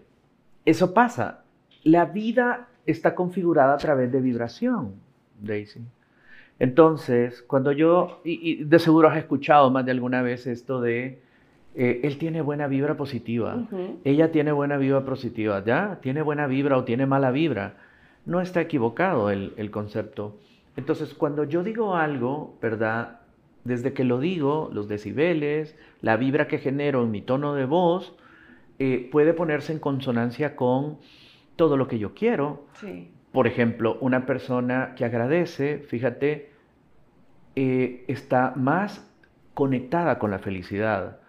eso 0.65 0.95
pasa. 0.95 1.41
La 1.83 2.05
vida 2.05 2.69
está 2.87 3.17
configurada 3.17 3.75
a 3.75 3.79
través 3.79 4.13
de 4.13 4.21
vibración, 4.21 4.95
Daisy. 5.41 5.81
Entonces, 6.61 7.43
cuando 7.43 7.73
yo, 7.73 8.21
y 8.23 8.63
de 8.63 8.79
seguro 8.79 9.09
has 9.09 9.17
escuchado 9.17 9.73
más 9.73 9.85
de 9.85 9.91
alguna 9.91 10.23
vez 10.23 10.47
esto 10.47 10.81
de 10.81 11.21
eh, 11.75 12.01
él 12.05 12.19
tiene 12.19 12.43
buena 12.43 12.67
vibra 12.67 12.97
positiva, 12.97 13.67
ella 14.05 14.31
tiene 14.31 14.53
buena 14.53 14.77
vibra 14.77 15.05
positiva, 15.05 15.65
¿ya? 15.65 15.99
Tiene 16.03 16.21
buena 16.21 16.47
vibra 16.47 16.77
o 16.77 16.85
tiene 16.85 17.07
mala 17.07 17.31
vibra. 17.31 17.77
No 18.27 18.41
está 18.41 18.61
equivocado 18.61 19.31
el, 19.31 19.71
concepto. 19.71 20.39
Entonces, 20.77 21.15
cuando 21.15 21.45
yo 21.45 21.65
digo 21.65 21.97
algo, 21.97 22.57
¿verdad? 22.61 23.21
Desde 23.65 23.95
que 23.95 24.05
lo 24.05 24.21
digo, 24.21 24.71
los 24.73 24.87
decibeles, 24.87 25.77
la 26.03 26.17
vibra 26.17 26.47
que 26.47 26.59
genero 26.59 27.03
en 27.03 27.11
mi 27.11 27.23
tono 27.23 27.55
de 27.55 27.65
voz, 27.65 28.15
eh, 28.79 29.09
puede 29.11 29.33
ponerse 29.33 29.73
en 29.73 29.79
consonancia 29.79 30.57
con 30.57 30.99
todo 31.57 31.77
lo 31.77 31.89
que 31.89 31.99
yo 31.99 32.13
quiero. 32.15 32.67
Por 33.33 33.47
ejemplo, 33.47 33.97
una 34.01 34.27
persona 34.27 34.95
que 34.95 35.07
agradece, 35.07 35.79
fíjate, 35.79 36.51
eh, 37.57 38.05
está 38.09 38.53
más 38.57 39.11
conectada 39.55 40.19
con 40.19 40.31
la 40.31 40.39
felicidad. 40.39 41.22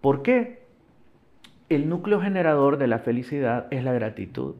¿Por 0.00 0.22
qué? 0.22 0.62
El 1.68 1.88
núcleo 1.88 2.20
generador 2.20 2.78
de 2.78 2.86
la 2.86 3.00
felicidad 3.00 3.66
es 3.70 3.82
la 3.82 3.92
gratitud. 3.92 4.56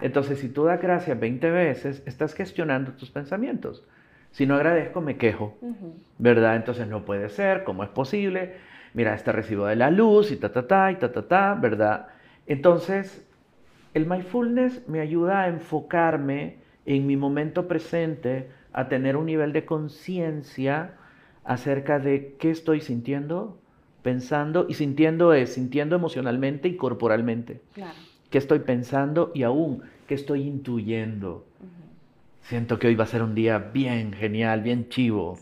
Entonces, 0.00 0.40
si 0.40 0.48
tú 0.48 0.64
das 0.64 0.80
gracias 0.80 1.18
20 1.18 1.50
veces, 1.50 2.02
estás 2.06 2.34
gestionando 2.34 2.92
tus 2.92 3.10
pensamientos. 3.10 3.84
Si 4.32 4.46
no 4.46 4.54
agradezco, 4.54 5.00
me 5.00 5.16
quejo, 5.16 5.56
¿verdad? 6.18 6.56
Entonces 6.56 6.88
no 6.88 7.04
puede 7.04 7.28
ser, 7.28 7.64
¿cómo 7.64 7.84
es 7.84 7.90
posible? 7.90 8.54
Mira, 8.94 9.14
este 9.14 9.30
recibo 9.30 9.66
de 9.66 9.76
la 9.76 9.90
luz 9.90 10.32
y 10.32 10.36
ta, 10.36 10.52
ta, 10.52 10.66
ta, 10.66 10.90
y 10.90 10.96
ta, 10.96 11.12
ta, 11.12 11.28
ta, 11.28 11.54
¿verdad? 11.54 12.08
Entonces, 12.46 13.28
el 13.94 14.06
mindfulness 14.06 14.88
me 14.88 15.00
ayuda 15.00 15.42
a 15.42 15.48
enfocarme 15.48 16.56
en 16.86 17.06
mi 17.06 17.16
momento 17.16 17.68
presente, 17.68 18.50
a 18.72 18.88
tener 18.88 19.16
un 19.16 19.26
nivel 19.26 19.52
de 19.52 19.64
conciencia 19.64 20.94
acerca 21.44 21.98
de 21.98 22.36
qué 22.38 22.50
estoy 22.50 22.80
sintiendo, 22.80 23.61
pensando 24.02 24.66
y 24.68 24.74
sintiendo 24.74 25.32
es 25.32 25.54
sintiendo 25.54 25.96
emocionalmente 25.96 26.68
y 26.68 26.76
corporalmente. 26.76 27.60
Claro. 27.74 27.98
¿Qué 28.30 28.38
estoy 28.38 28.60
pensando 28.60 29.30
y 29.34 29.42
aún 29.42 29.82
qué 30.06 30.14
estoy 30.14 30.42
intuyendo? 30.42 31.44
Siento 32.42 32.78
que 32.78 32.88
hoy 32.88 32.94
va 32.96 33.04
a 33.04 33.06
ser 33.06 33.22
un 33.22 33.34
día 33.34 33.58
bien 33.58 34.12
genial, 34.12 34.62
bien 34.62 34.88
chivo. 34.88 35.38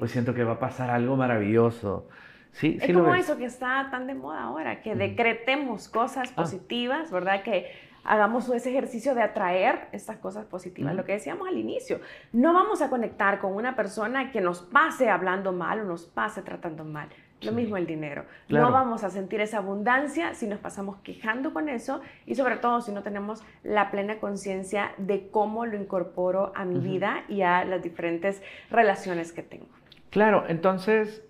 Hoy 0.00 0.08
siento 0.08 0.34
que 0.34 0.44
va 0.44 0.54
a 0.54 0.58
pasar 0.58 0.90
algo 0.90 1.16
maravilloso. 1.16 2.06
Sí, 2.52 2.78
es 2.80 2.94
como 2.94 3.14
eso 3.14 3.36
que 3.36 3.46
está 3.46 3.88
tan 3.90 4.06
de 4.06 4.14
moda 4.14 4.42
ahora, 4.42 4.80
que 4.82 4.94
decretemos 4.94 5.88
cosas 5.88 6.30
ah. 6.32 6.42
positivas, 6.42 7.10
¿verdad? 7.10 7.42
Que 7.42 7.66
hagamos 8.04 8.48
ese 8.50 8.70
ejercicio 8.70 9.14
de 9.14 9.22
atraer 9.22 9.88
estas 9.92 10.18
cosas 10.18 10.44
positivas. 10.44 10.94
Lo 10.94 11.04
que 11.04 11.12
decíamos 11.12 11.48
al 11.48 11.56
inicio, 11.56 12.00
no 12.32 12.52
vamos 12.52 12.82
a 12.82 12.90
conectar 12.90 13.40
con 13.40 13.54
una 13.54 13.74
persona 13.74 14.30
que 14.30 14.40
nos 14.40 14.62
pase 14.62 15.08
hablando 15.08 15.52
mal 15.52 15.80
o 15.80 15.84
nos 15.84 16.04
pase 16.04 16.42
tratando 16.42 16.84
mal. 16.84 17.08
Lo 17.44 17.52
mismo 17.52 17.76
el 17.76 17.86
dinero. 17.86 18.24
No 18.48 18.70
vamos 18.72 19.04
a 19.04 19.10
sentir 19.10 19.40
esa 19.40 19.58
abundancia 19.58 20.34
si 20.34 20.46
nos 20.46 20.58
pasamos 20.58 20.96
quejando 20.98 21.52
con 21.52 21.68
eso 21.68 22.00
y 22.26 22.34
sobre 22.34 22.56
todo 22.56 22.80
si 22.80 22.92
no 22.92 23.02
tenemos 23.02 23.42
la 23.62 23.90
plena 23.90 24.18
conciencia 24.18 24.92
de 24.98 25.28
cómo 25.30 25.66
lo 25.66 25.76
incorporo 25.76 26.52
a 26.54 26.64
mi 26.64 26.78
vida 26.78 27.24
y 27.28 27.42
a 27.42 27.64
las 27.64 27.82
diferentes 27.82 28.42
relaciones 28.70 29.32
que 29.32 29.42
tengo. 29.42 29.66
Claro, 30.10 30.44
entonces 30.48 31.22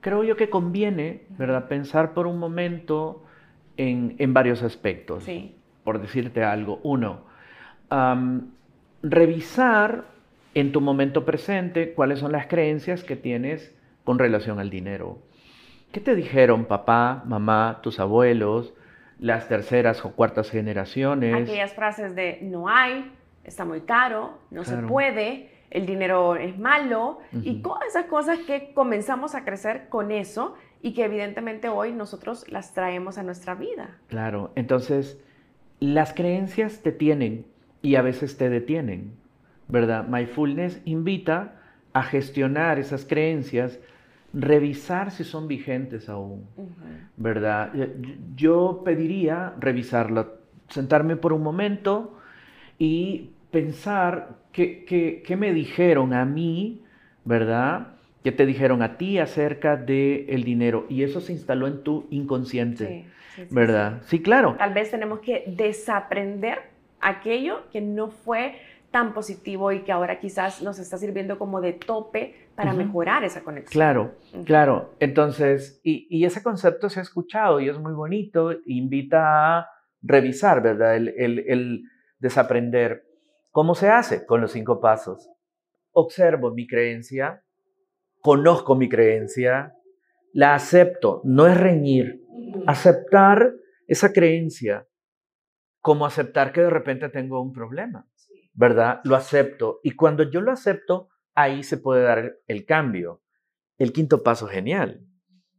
creo 0.00 0.24
yo 0.24 0.36
que 0.36 0.50
conviene, 0.50 1.22
¿verdad? 1.30 1.68
Pensar 1.68 2.12
por 2.12 2.26
un 2.26 2.38
momento 2.38 3.22
en, 3.76 4.34
varios 4.34 4.62
aspectos. 4.62 5.24
Sí. 5.24 5.56
Por 5.84 6.00
decirte 6.00 6.44
algo. 6.44 6.80
Uno, 6.82 7.24
revisar 9.02 10.04
en 10.54 10.72
tu 10.72 10.80
momento 10.80 11.24
presente 11.24 11.94
cuáles 11.94 12.18
son 12.18 12.32
las 12.32 12.46
creencias 12.46 13.04
que 13.04 13.16
tienes 13.16 13.74
con 14.04 14.18
relación 14.18 14.58
al 14.60 14.70
dinero. 14.70 15.18
¿Qué 15.92 16.00
te 16.00 16.14
dijeron 16.16 16.64
papá, 16.64 17.22
mamá, 17.26 17.80
tus 17.82 18.00
abuelos, 18.00 18.72
las 19.18 19.46
terceras 19.46 20.02
o 20.06 20.12
cuartas 20.12 20.50
generaciones? 20.50 21.34
Aquellas 21.34 21.74
frases 21.74 22.14
de 22.14 22.38
no 22.40 22.66
hay, 22.66 23.12
está 23.44 23.66
muy 23.66 23.82
caro, 23.82 24.38
no 24.50 24.64
se 24.64 24.78
puede, 24.78 25.50
el 25.70 25.84
dinero 25.84 26.36
es 26.36 26.58
malo 26.58 27.18
y 27.32 27.60
todas 27.60 27.88
esas 27.88 28.06
cosas 28.06 28.38
que 28.40 28.72
comenzamos 28.72 29.34
a 29.34 29.44
crecer 29.44 29.88
con 29.90 30.12
eso 30.12 30.54
y 30.80 30.94
que 30.94 31.04
evidentemente 31.04 31.68
hoy 31.68 31.92
nosotros 31.92 32.50
las 32.50 32.72
traemos 32.72 33.18
a 33.18 33.22
nuestra 33.22 33.54
vida. 33.54 33.98
Claro, 34.08 34.50
entonces 34.54 35.18
las 35.78 36.14
creencias 36.14 36.80
te 36.80 36.92
tienen 36.92 37.44
y 37.82 37.96
a 37.96 38.02
veces 38.02 38.38
te 38.38 38.48
detienen, 38.48 39.12
¿verdad? 39.68 40.06
Mindfulness 40.08 40.80
invita 40.86 41.60
a 41.92 42.02
gestionar 42.02 42.78
esas 42.78 43.04
creencias 43.04 43.78
revisar 44.32 45.10
si 45.10 45.24
son 45.24 45.48
vigentes 45.48 46.08
aún, 46.08 46.46
¿verdad? 47.16 47.72
Yo 48.34 48.82
pediría 48.84 49.54
revisarla, 49.58 50.28
sentarme 50.68 51.16
por 51.16 51.32
un 51.32 51.42
momento 51.42 52.18
y 52.78 53.30
pensar 53.50 54.36
qué, 54.52 55.36
me 55.38 55.52
dijeron 55.52 56.14
a 56.14 56.24
mí, 56.24 56.82
¿verdad? 57.24 57.88
¿Qué 58.24 58.32
te 58.32 58.46
dijeron 58.46 58.82
a 58.82 58.96
ti 58.96 59.18
acerca 59.18 59.76
del 59.76 60.26
el 60.28 60.44
dinero? 60.44 60.86
Y 60.88 61.02
eso 61.02 61.20
se 61.20 61.32
instaló 61.32 61.66
en 61.66 61.82
tu 61.82 62.06
inconsciente, 62.10 63.06
¿verdad? 63.50 64.00
Sí. 64.06 64.22
claro. 64.22 64.54
Tal 64.58 64.72
vez 64.72 64.90
tenemos 64.90 65.20
que 65.20 65.44
desaprender 65.46 66.58
aquello 67.00 67.68
que 67.70 67.80
no 67.80 68.08
fue 68.08 68.54
tan 68.90 69.12
positivo 69.12 69.72
y 69.72 69.80
que 69.80 69.90
ahora 69.90 70.20
quizás 70.20 70.62
nos 70.62 70.78
está 70.78 70.98
sirviendo 70.98 71.38
como 71.38 71.60
de 71.60 71.72
tope 71.72 72.34
para 72.54 72.72
mejorar 72.72 73.24
esa 73.24 73.42
conexión. 73.42 73.72
Claro, 73.72 74.14
claro. 74.44 74.94
Entonces, 75.00 75.80
y, 75.82 76.24
ese 76.24 76.42
concepto 76.42 76.88
se 76.88 77.00
ha 77.00 77.02
escuchado 77.02 77.60
y 77.60 77.68
es 77.68 77.78
muy 77.78 77.92
bonito, 77.92 78.52
invita 78.66 79.58
a 79.58 79.68
revisar, 80.02 80.62
¿verdad? 80.62 80.96
El, 80.96 81.08
el 81.08 81.82
desaprender. 82.18 83.04
¿Cómo 83.50 83.74
se 83.74 83.88
hace? 83.88 84.26
Con 84.26 84.40
los 84.40 84.52
cinco 84.52 84.80
pasos. 84.80 85.28
Observo 85.92 86.52
mi 86.52 86.66
creencia, 86.66 87.42
conozco 88.20 88.74
mi 88.74 88.88
creencia, 88.88 89.74
la 90.32 90.54
acepto, 90.54 91.20
no 91.24 91.46
es 91.46 91.58
reñir, 91.58 92.22
aceptar 92.66 93.52
esa 93.86 94.12
creencia, 94.12 94.86
como 95.80 96.06
aceptar 96.06 96.52
que 96.52 96.62
de 96.62 96.70
repente 96.70 97.08
tengo 97.10 97.42
un 97.42 97.52
problema, 97.52 98.06
¿verdad? 98.54 99.00
Lo 99.04 99.16
acepto 99.16 99.80
y 99.82 99.90
cuando 99.90 100.22
yo 100.22 100.40
lo 100.40 100.52
acepto, 100.52 101.08
ahí 101.34 101.62
se 101.62 101.76
puede 101.76 102.02
dar 102.02 102.36
el 102.46 102.64
cambio. 102.64 103.20
El 103.78 103.92
quinto 103.92 104.22
paso 104.22 104.46
genial, 104.46 105.06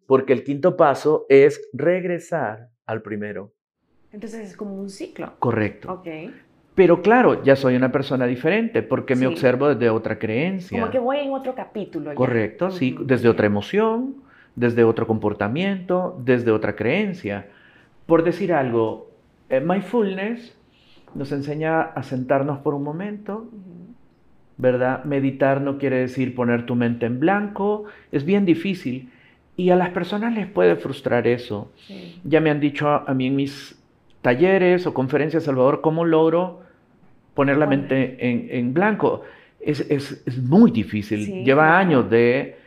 porque 0.08 0.34
el 0.34 0.44
quinto 0.44 0.78
paso 0.78 1.26
es 1.30 1.62
regresar 1.74 2.70
al 2.86 3.02
primero. 3.02 3.54
Entonces 4.12 4.50
es 4.50 4.56
como 4.56 4.76
un 4.76 4.90
ciclo. 4.90 5.34
Correcto. 5.40 5.92
Ok. 5.92 6.08
Pero 6.76 7.02
claro, 7.02 7.44
ya 7.44 7.56
soy 7.56 7.76
una 7.76 7.92
persona 7.92 8.26
diferente 8.26 8.82
porque 8.82 9.16
me 9.16 9.28
observo 9.28 9.70
desde 9.70 9.90
otra 9.90 10.18
creencia. 10.18 10.80
Como 10.80 10.92
que 10.92 11.00
voy 11.00 11.18
en 11.18 11.32
otro 11.32 11.54
capítulo. 11.54 12.16
Correcto, 12.16 12.72
sí, 12.72 12.96
desde 13.02 13.30
otra 13.30 13.46
emoción, 13.46 14.24
desde 14.56 14.84
otro 14.84 15.06
comportamiento, 15.06 16.20
desde 16.24 16.52
otra 16.52 16.76
creencia. 16.76 17.48
Por 18.08 18.24
decir 18.24 18.54
algo, 18.54 19.12
eh, 19.50 19.60
mindfulness 19.60 20.58
nos 21.14 21.32
enseña 21.32 21.82
a 21.82 22.02
sentarnos 22.02 22.60
por 22.60 22.74
un 22.74 22.84
momento, 22.84 23.50
¿verdad? 24.58 25.04
Meditar 25.04 25.62
no 25.62 25.78
quiere 25.78 25.98
decir 25.98 26.36
poner 26.36 26.66
tu 26.66 26.76
mente 26.76 27.06
en 27.06 27.20
blanco, 27.20 27.86
es 28.12 28.26
bien 28.26 28.46
difícil 28.46 29.10
y 29.56 29.70
a 29.70 29.76
las 29.76 29.90
personas 29.90 30.34
les 30.34 30.48
puede 30.48 30.76
frustrar 30.76 31.28
eso. 31.28 31.72
Ya 32.24 32.40
me 32.40 32.50
han 32.50 32.60
dicho 32.60 32.90
a, 32.90 33.14
mí 33.14 33.28
en 33.28 33.36
mis 33.36 33.80
talleres 34.22 34.88
o 34.88 34.94
conferencias, 34.94 35.44
Salvador, 35.44 35.82
¿cómo 35.82 36.06
logro 36.06 36.62
poner 37.34 37.58
la 37.58 37.68
mente 37.68 38.18
en, 38.58 38.74
blanco? 38.74 39.22
Es, 39.60 40.24
muy 40.42 40.72
difícil, 40.72 41.44
lleva 41.44 41.78
años 41.78 42.10
de, 42.10 42.58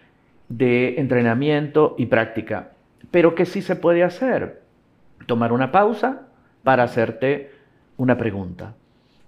de 0.48 1.00
entrenamiento 1.00 1.94
y 1.98 2.06
práctica, 2.06 2.70
pero 3.10 3.34
que 3.34 3.46
sí 3.46 3.62
se 3.62 3.76
puede 3.76 4.02
hacer. 4.02 4.62
Tomar 5.26 5.52
una 5.52 5.72
pausa 5.72 6.28
para 6.62 6.84
hacerte 6.84 7.50
una 7.96 8.16
pregunta. 8.16 8.74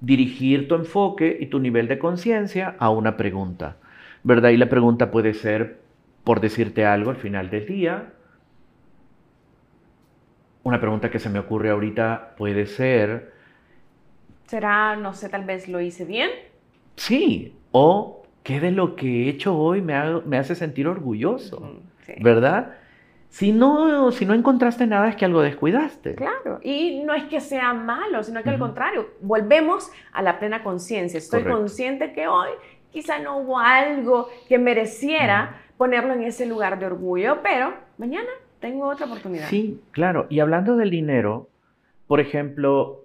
Dirigir 0.00 0.68
tu 0.68 0.74
enfoque 0.74 1.37
y 1.40 1.46
tu 1.46 1.58
nivel 1.58 1.88
de 1.88 1.98
conciencia 1.98 2.76
a 2.78 2.90
una 2.90 3.16
pregunta, 3.16 3.76
¿verdad? 4.22 4.50
Y 4.50 4.56
la 4.56 4.68
pregunta 4.68 5.11
puede 5.11 5.34
ser, 5.34 5.78
por 6.24 6.40
decirte 6.40 6.84
algo 6.84 7.11
al 7.11 7.16
final 7.16 7.50
del 7.50 7.66
día, 7.66 8.12
una 10.62 10.80
pregunta 10.80 11.11
que 11.11 11.18
se 11.18 11.30
me 11.30 11.38
ocurre 11.38 11.70
ahorita 11.70 12.34
puede 12.37 12.66
ser... 12.66 13.32
¿Será, 14.46 14.96
no 14.96 15.14
sé, 15.14 15.28
tal 15.28 15.44
vez 15.44 15.68
lo 15.68 15.80
hice 15.80 16.04
bien? 16.04 16.30
Sí, 16.96 17.54
o 17.72 18.22
¿qué 18.42 18.61
de 18.61 18.70
lo 18.70 18.96
que 18.96 19.24
he 19.24 19.28
hecho 19.28 19.56
hoy 19.56 19.82
me, 19.82 19.94
hace 20.37 20.54
sentir 20.54 20.87
orgulloso? 20.88 21.80
¿Verdad? 22.20 22.74
Si 23.28 23.52
no, 23.52 24.10
si 24.10 24.24
no 24.24 24.34
encontraste 24.34 24.86
nada 24.86 25.08
es 25.08 25.16
que 25.16 25.24
algo 25.24 25.42
descuidaste. 25.42 26.14
Claro, 26.14 26.60
y 26.62 27.02
no 27.04 27.14
es 27.14 27.24
que 27.24 27.40
sea 27.40 27.74
malo, 27.74 28.22
sino 28.22 28.42
que 28.42 28.50
al 28.50 28.58
contrario, 28.58 29.10
volvemos 29.20 29.90
a 30.12 30.22
la 30.22 30.38
plena 30.38 30.62
conciencia. 30.62 31.18
Estoy 31.18 31.44
consciente 31.44 32.12
que 32.12 32.26
hoy 32.26 32.48
quizá 32.90 33.18
no 33.18 33.38
hubo 33.38 33.58
algo 33.58 34.28
que 34.48 34.58
mereciera 34.58 35.60
ponerlo 35.76 36.14
en 36.14 36.22
ese 36.22 36.46
lugar 36.46 36.78
de 36.78 36.86
orgullo, 36.86 37.38
pero 37.42 37.74
mañana 37.98 38.28
tengo 38.60 38.88
otra 38.88 39.06
oportunidad. 39.06 39.48
Sí, 39.48 39.80
claro. 39.92 40.26
Y 40.30 40.40
hablando 40.40 40.76
del 40.76 40.90
dinero, 40.90 41.48
por 42.06 42.20
ejemplo, 42.20 43.04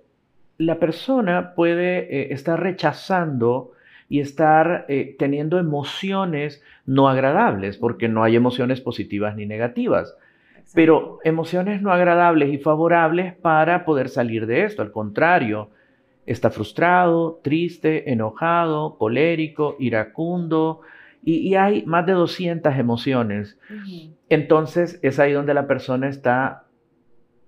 la 0.58 0.80
persona 0.80 1.54
puede 1.56 2.00
eh, 2.00 2.34
estar 2.34 2.60
rechazando 2.60 3.72
y 4.10 4.20
estar 4.20 4.86
eh, 4.90 5.16
teniendo 5.18 5.58
emociones 5.58 6.62
no 6.86 7.08
agradables, 7.08 7.78
porque 7.78 8.10
no 8.10 8.24
hay 8.24 8.36
emociones 8.36 8.82
positivas 8.82 9.36
ni 9.36 9.46
negativas, 9.46 10.16
pero 10.74 11.20
emociones 11.24 11.82
no 11.82 11.92
agradables 11.92 12.54
y 12.54 12.58
favorables 12.58 13.36
para 13.36 13.86
poder 13.86 14.10
salir 14.10 14.46
de 14.46 14.64
esto. 14.64 14.82
Al 14.82 14.92
contrario, 14.92 15.70
está 16.26 16.50
frustrado, 16.50 17.40
triste, 17.44 18.12
enojado, 18.12 18.98
colérico, 18.98 19.76
iracundo, 19.80 20.82
y, 21.26 21.56
hay 21.56 21.86
más 21.86 22.06
de 22.06 22.14
200 22.14 22.76
emociones. 22.78 23.58
Entonces 24.30 25.00
es 25.02 25.20
ahí 25.20 25.32
donde 25.32 25.54
la 25.54 25.68
persona 25.68 26.10
está 26.10 26.66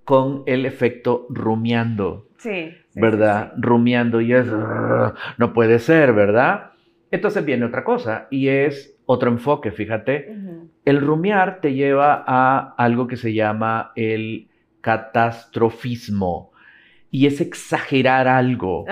con 0.05 0.43
el 0.45 0.65
efecto 0.65 1.25
rumiando. 1.29 2.29
Sí. 2.37 2.73
¿Verdad? 2.93 3.53
Rumiando 3.57 4.21
y 4.21 4.33
es, 4.33 4.47
no 4.47 5.53
puede 5.53 5.79
ser, 5.79 6.13
¿verdad? 6.13 6.71
Entonces 7.11 7.43
viene 7.43 7.65
otra 7.65 7.83
cosa 7.83 8.27
y 8.29 8.47
es 8.47 8.97
otro 9.05 9.29
enfoque, 9.29 9.71
fíjate. 9.71 10.33
El 10.85 11.01
rumiar 11.01 11.59
te 11.59 11.73
lleva 11.73 12.23
a 12.25 12.75
algo 12.77 13.07
que 13.07 13.17
se 13.17 13.33
llama 13.33 13.91
el 13.95 14.47
catastrofismo 14.81 16.51
y 17.09 17.25
es 17.25 17.41
exagerar 17.41 18.27
algo, 18.27 18.85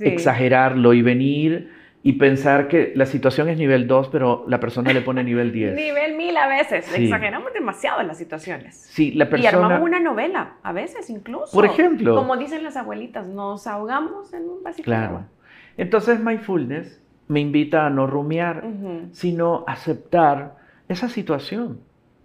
exagerarlo 0.00 0.92
y 0.92 1.02
venir 1.02 1.79
y 2.02 2.14
pensar 2.14 2.68
que 2.68 2.92
la 2.94 3.04
situación 3.04 3.48
es 3.50 3.58
nivel 3.58 3.86
2, 3.86 4.08
pero 4.08 4.44
la 4.48 4.58
persona 4.58 4.92
le 4.92 5.02
pone 5.02 5.22
nivel 5.22 5.52
10. 5.52 5.74
nivel 5.76 6.16
1000 6.16 6.36
a 6.36 6.48
veces. 6.48 6.92
Exageramos 6.94 7.52
demasiado 7.52 8.00
en 8.00 8.06
las 8.06 8.16
situaciones. 8.16 8.76
Sí, 8.76 9.12
la 9.12 9.28
persona... 9.28 9.50
Y 9.50 9.54
armamos 9.54 9.80
una 9.80 10.00
novela, 10.00 10.54
a 10.62 10.72
veces 10.72 11.10
incluso. 11.10 11.52
Por 11.52 11.66
ejemplo. 11.66 12.16
Como 12.16 12.36
dicen 12.36 12.64
las 12.64 12.76
abuelitas, 12.76 13.26
nos 13.26 13.66
ahogamos 13.66 14.32
en 14.32 14.48
un 14.48 14.62
vasito 14.62 14.84
Claro. 14.84 15.26
Entonces, 15.76 16.20
mindfulness 16.20 17.02
me 17.28 17.40
invita 17.40 17.86
a 17.86 17.90
no 17.90 18.06
rumiar, 18.06 18.64
sino 19.12 19.64
aceptar 19.68 20.56
esa 20.88 21.08
situación. 21.08 21.80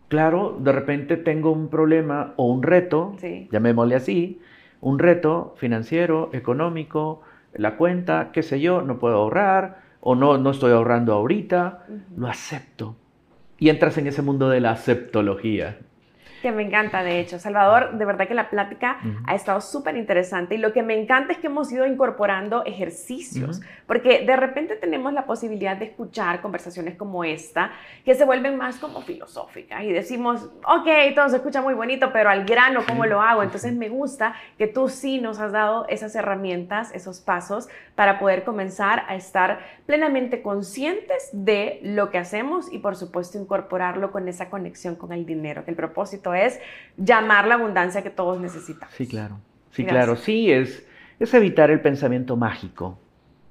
Claro, 0.08 0.58
de 0.60 0.72
repente 0.72 1.18
tengo 1.18 1.52
un 1.52 1.70
problema 1.70 2.34
o 2.38 2.52
un 2.52 2.64
reto, 2.64 3.16
llamémosle 3.52 3.96
así, 3.96 4.40
un 4.82 5.00
reto 5.00 5.54
financiero, 5.58 6.30
económico, 6.34 7.22
la 7.58 7.78
cuenta, 7.78 8.32
qué 8.32 8.44
sé 8.44 8.60
yo, 8.60 8.82
no 8.82 9.00
puedo 9.00 9.16
ahorrar 9.16 9.82
o 10.02 10.16
no, 10.16 10.38
no 10.38 10.52
estoy 10.52 10.72
ahorrando 10.72 11.14
ahorita, 11.14 11.86
lo 12.16 12.28
acepto. 12.28 12.96
Y 13.58 13.70
entras 13.70 13.98
en 13.98 14.08
ese 14.08 14.22
mundo 14.22 14.50
de 14.50 14.60
la 14.60 14.72
aceptología 14.72 15.80
que 16.46 16.52
me 16.52 16.62
encanta, 16.62 17.02
de 17.02 17.20
hecho. 17.20 17.40
Salvador, 17.40 17.98
de 17.98 18.06
verdad 18.06 18.28
que 18.28 18.36
la 18.36 18.52
plática 18.52 19.00
ha 19.26 19.34
estado 19.34 19.62
súper 19.62 19.98
interesante 19.98 20.54
y 20.54 20.60
lo 20.60 20.74
que 20.74 20.84
me 20.84 20.94
encanta 20.94 21.34
es 21.34 21.40
que 21.40 21.48
hemos 21.48 21.72
ido 21.72 21.88
incorporando 21.88 22.64
ejercicios, 22.66 23.62
porque 23.88 24.24
de 24.28 24.36
repente 24.36 24.76
tenemos 24.76 25.12
la 25.12 25.26
posibilidad 25.26 25.76
de 25.76 25.86
escuchar 25.86 26.42
conversaciones 26.42 26.98
como 26.98 27.24
esta, 27.24 27.72
que 28.04 28.14
se 28.14 28.26
vuelven 28.26 28.58
más 28.58 28.78
como 28.78 29.02
filosóficas 29.02 29.82
y 29.86 29.92
decimos, 29.92 30.52
ok, 30.68 31.16
todo 31.16 31.30
se 31.30 31.38
escucha 31.38 31.64
muy 31.64 31.74
bonito, 31.74 32.14
pero 32.14 32.30
al 32.30 32.46
grano, 32.46 32.82
¿cómo 32.88 33.08
lo 33.08 33.24
hago? 33.24 33.42
Entonces 33.42 33.74
me 33.74 33.90
gusta 33.90 34.36
que 34.60 34.68
tú 34.68 34.88
sí 34.88 35.20
nos 35.20 35.40
has 35.40 35.52
dado 35.52 35.88
esas 35.90 36.14
herramientas, 36.14 36.92
esos 36.94 37.22
pasos 37.22 37.70
para 37.96 38.20
poder 38.20 38.44
comenzar 38.44 39.04
a 39.08 39.16
estar 39.16 39.62
plenamente 39.88 40.44
conscientes 40.44 41.30
de 41.34 41.80
lo 41.82 42.12
que 42.12 42.20
hacemos 42.20 42.72
y 42.72 42.78
por 42.78 42.96
supuesto 42.96 43.40
incorporarlo 43.40 44.12
con 44.12 44.28
esa 44.28 44.52
conexión 44.52 44.96
con 44.96 45.12
el 45.12 45.26
dinero, 45.26 45.66
que 45.66 45.72
el 45.72 45.78
propósito 45.78 46.35
es 46.36 46.60
llamar 46.98 47.48
la 47.48 47.56
abundancia 47.56 48.02
que 48.04 48.10
todos 48.10 48.40
necesitan. 48.40 48.90
Sí, 48.92 49.08
claro. 49.08 49.40
Sí, 49.72 49.86
claro. 49.86 50.16
Sí, 50.16 50.52
es, 50.52 50.88
es 51.20 51.34
evitar 51.34 51.72
el 51.72 51.82
pensamiento 51.82 52.38
mágico, 52.38 53.00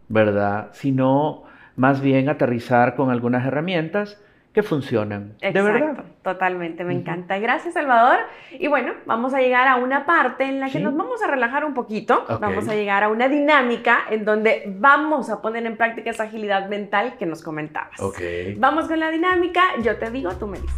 ¿verdad? 0.08 0.70
Sino 0.72 1.44
más 1.76 2.00
bien 2.00 2.28
aterrizar 2.28 2.94
con 2.94 3.10
algunas 3.10 3.44
herramientas 3.46 4.20
que 4.54 4.62
funcionan. 4.62 5.34
Exacto, 5.40 5.64
de 5.64 5.72
verdad. 5.72 6.04
Totalmente, 6.22 6.84
me 6.84 6.94
encanta. 6.94 7.38
Gracias, 7.38 7.74
Salvador. 7.74 8.20
Y 8.52 8.68
bueno, 8.68 8.92
vamos 9.04 9.34
a 9.34 9.40
llegar 9.40 9.66
a 9.66 9.76
una 9.76 10.06
parte 10.06 10.44
en 10.44 10.60
la 10.60 10.70
que 10.70 10.78
nos 10.78 10.96
vamos 10.96 11.20
a 11.24 11.26
relajar 11.26 11.64
un 11.64 11.74
poquito. 11.74 12.24
Vamos 12.40 12.68
a 12.68 12.74
llegar 12.74 13.02
a 13.02 13.08
una 13.08 13.28
dinámica 13.28 14.02
en 14.08 14.24
donde 14.24 14.72
vamos 14.78 15.28
a 15.28 15.42
poner 15.42 15.66
en 15.66 15.76
práctica 15.76 16.10
esa 16.10 16.22
agilidad 16.22 16.68
mental 16.68 17.16
que 17.18 17.26
nos 17.26 17.42
comentabas. 17.42 18.00
Okay. 18.00 18.54
Vamos 18.54 18.86
con 18.86 19.00
la 19.00 19.10
dinámica. 19.10 19.60
Yo 19.82 19.96
te 19.96 20.10
digo, 20.12 20.30
tú 20.36 20.46
me 20.46 20.60
dices. 20.60 20.76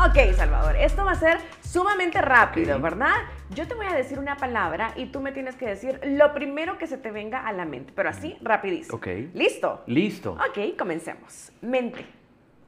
Ok, 0.00 0.32
Salvador, 0.36 0.76
esto 0.76 1.04
va 1.04 1.10
a 1.10 1.14
ser 1.16 1.38
sumamente 1.60 2.22
rápido, 2.22 2.80
¿verdad? 2.80 3.16
Yo 3.50 3.66
te 3.66 3.74
voy 3.74 3.86
a 3.86 3.94
decir 3.94 4.20
una 4.20 4.36
palabra 4.36 4.92
y 4.94 5.06
tú 5.06 5.20
me 5.20 5.32
tienes 5.32 5.56
que 5.56 5.66
decir 5.66 5.98
lo 6.04 6.32
primero 6.32 6.78
que 6.78 6.86
se 6.86 6.98
te 6.98 7.10
venga 7.10 7.44
a 7.44 7.52
la 7.52 7.64
mente, 7.64 7.92
pero 7.96 8.08
así 8.08 8.36
rapidísimo. 8.40 8.96
Ok. 8.96 9.08
¿Listo? 9.34 9.82
Listo. 9.88 10.34
Ok, 10.34 10.76
comencemos. 10.78 11.50
Mente. 11.62 12.06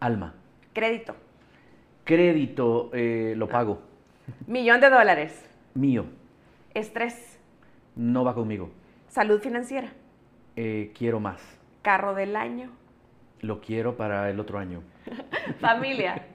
Alma. 0.00 0.34
Crédito. 0.72 1.14
Crédito, 2.02 2.90
eh, 2.92 3.34
lo 3.36 3.46
pago. 3.46 3.80
Millón 4.48 4.80
de 4.80 4.90
dólares. 4.90 5.48
Mío. 5.74 6.06
Estrés. 6.74 7.38
No 7.94 8.24
va 8.24 8.34
conmigo. 8.34 8.72
Salud 9.06 9.40
financiera. 9.40 9.92
Eh, 10.56 10.92
quiero 10.98 11.20
más. 11.20 11.40
Carro 11.82 12.12
del 12.12 12.34
año. 12.34 12.72
Lo 13.40 13.60
quiero 13.60 13.96
para 13.96 14.28
el 14.30 14.40
otro 14.40 14.58
año. 14.58 14.82
Familia. 15.60 16.26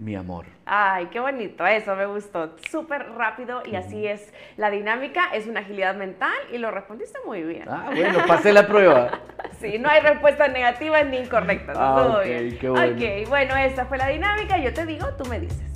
Mi 0.00 0.16
amor. 0.16 0.46
Ay, 0.64 1.08
qué 1.12 1.20
bonito, 1.20 1.66
eso 1.66 1.94
me 1.94 2.06
gustó. 2.06 2.56
Súper 2.70 3.10
rápido 3.12 3.62
y 3.70 3.76
así 3.76 4.06
es 4.06 4.32
la 4.56 4.70
dinámica, 4.70 5.28
es 5.34 5.46
una 5.46 5.60
agilidad 5.60 5.94
mental 5.94 6.32
y 6.50 6.56
lo 6.56 6.70
respondiste 6.70 7.18
muy 7.26 7.42
bien. 7.42 7.64
Ah, 7.68 7.90
bueno, 7.94 8.20
pasé 8.26 8.52
la 8.52 8.66
prueba. 8.66 9.20
sí, 9.60 9.78
no 9.78 9.90
hay 9.90 10.00
respuestas 10.00 10.50
negativas 10.52 11.04
ni 11.06 11.18
incorrectas, 11.18 11.76
ah, 11.78 11.94
todo 11.96 12.22
bien. 12.22 12.56
Qué 12.58 12.68
bueno. 12.70 12.94
Ok, 12.94 13.28
bueno, 13.28 13.56
esta 13.56 13.84
fue 13.84 13.98
la 13.98 14.08
dinámica, 14.08 14.56
yo 14.56 14.72
te 14.72 14.86
digo, 14.86 15.06
tú 15.18 15.28
me 15.28 15.38
dices. 15.38 15.69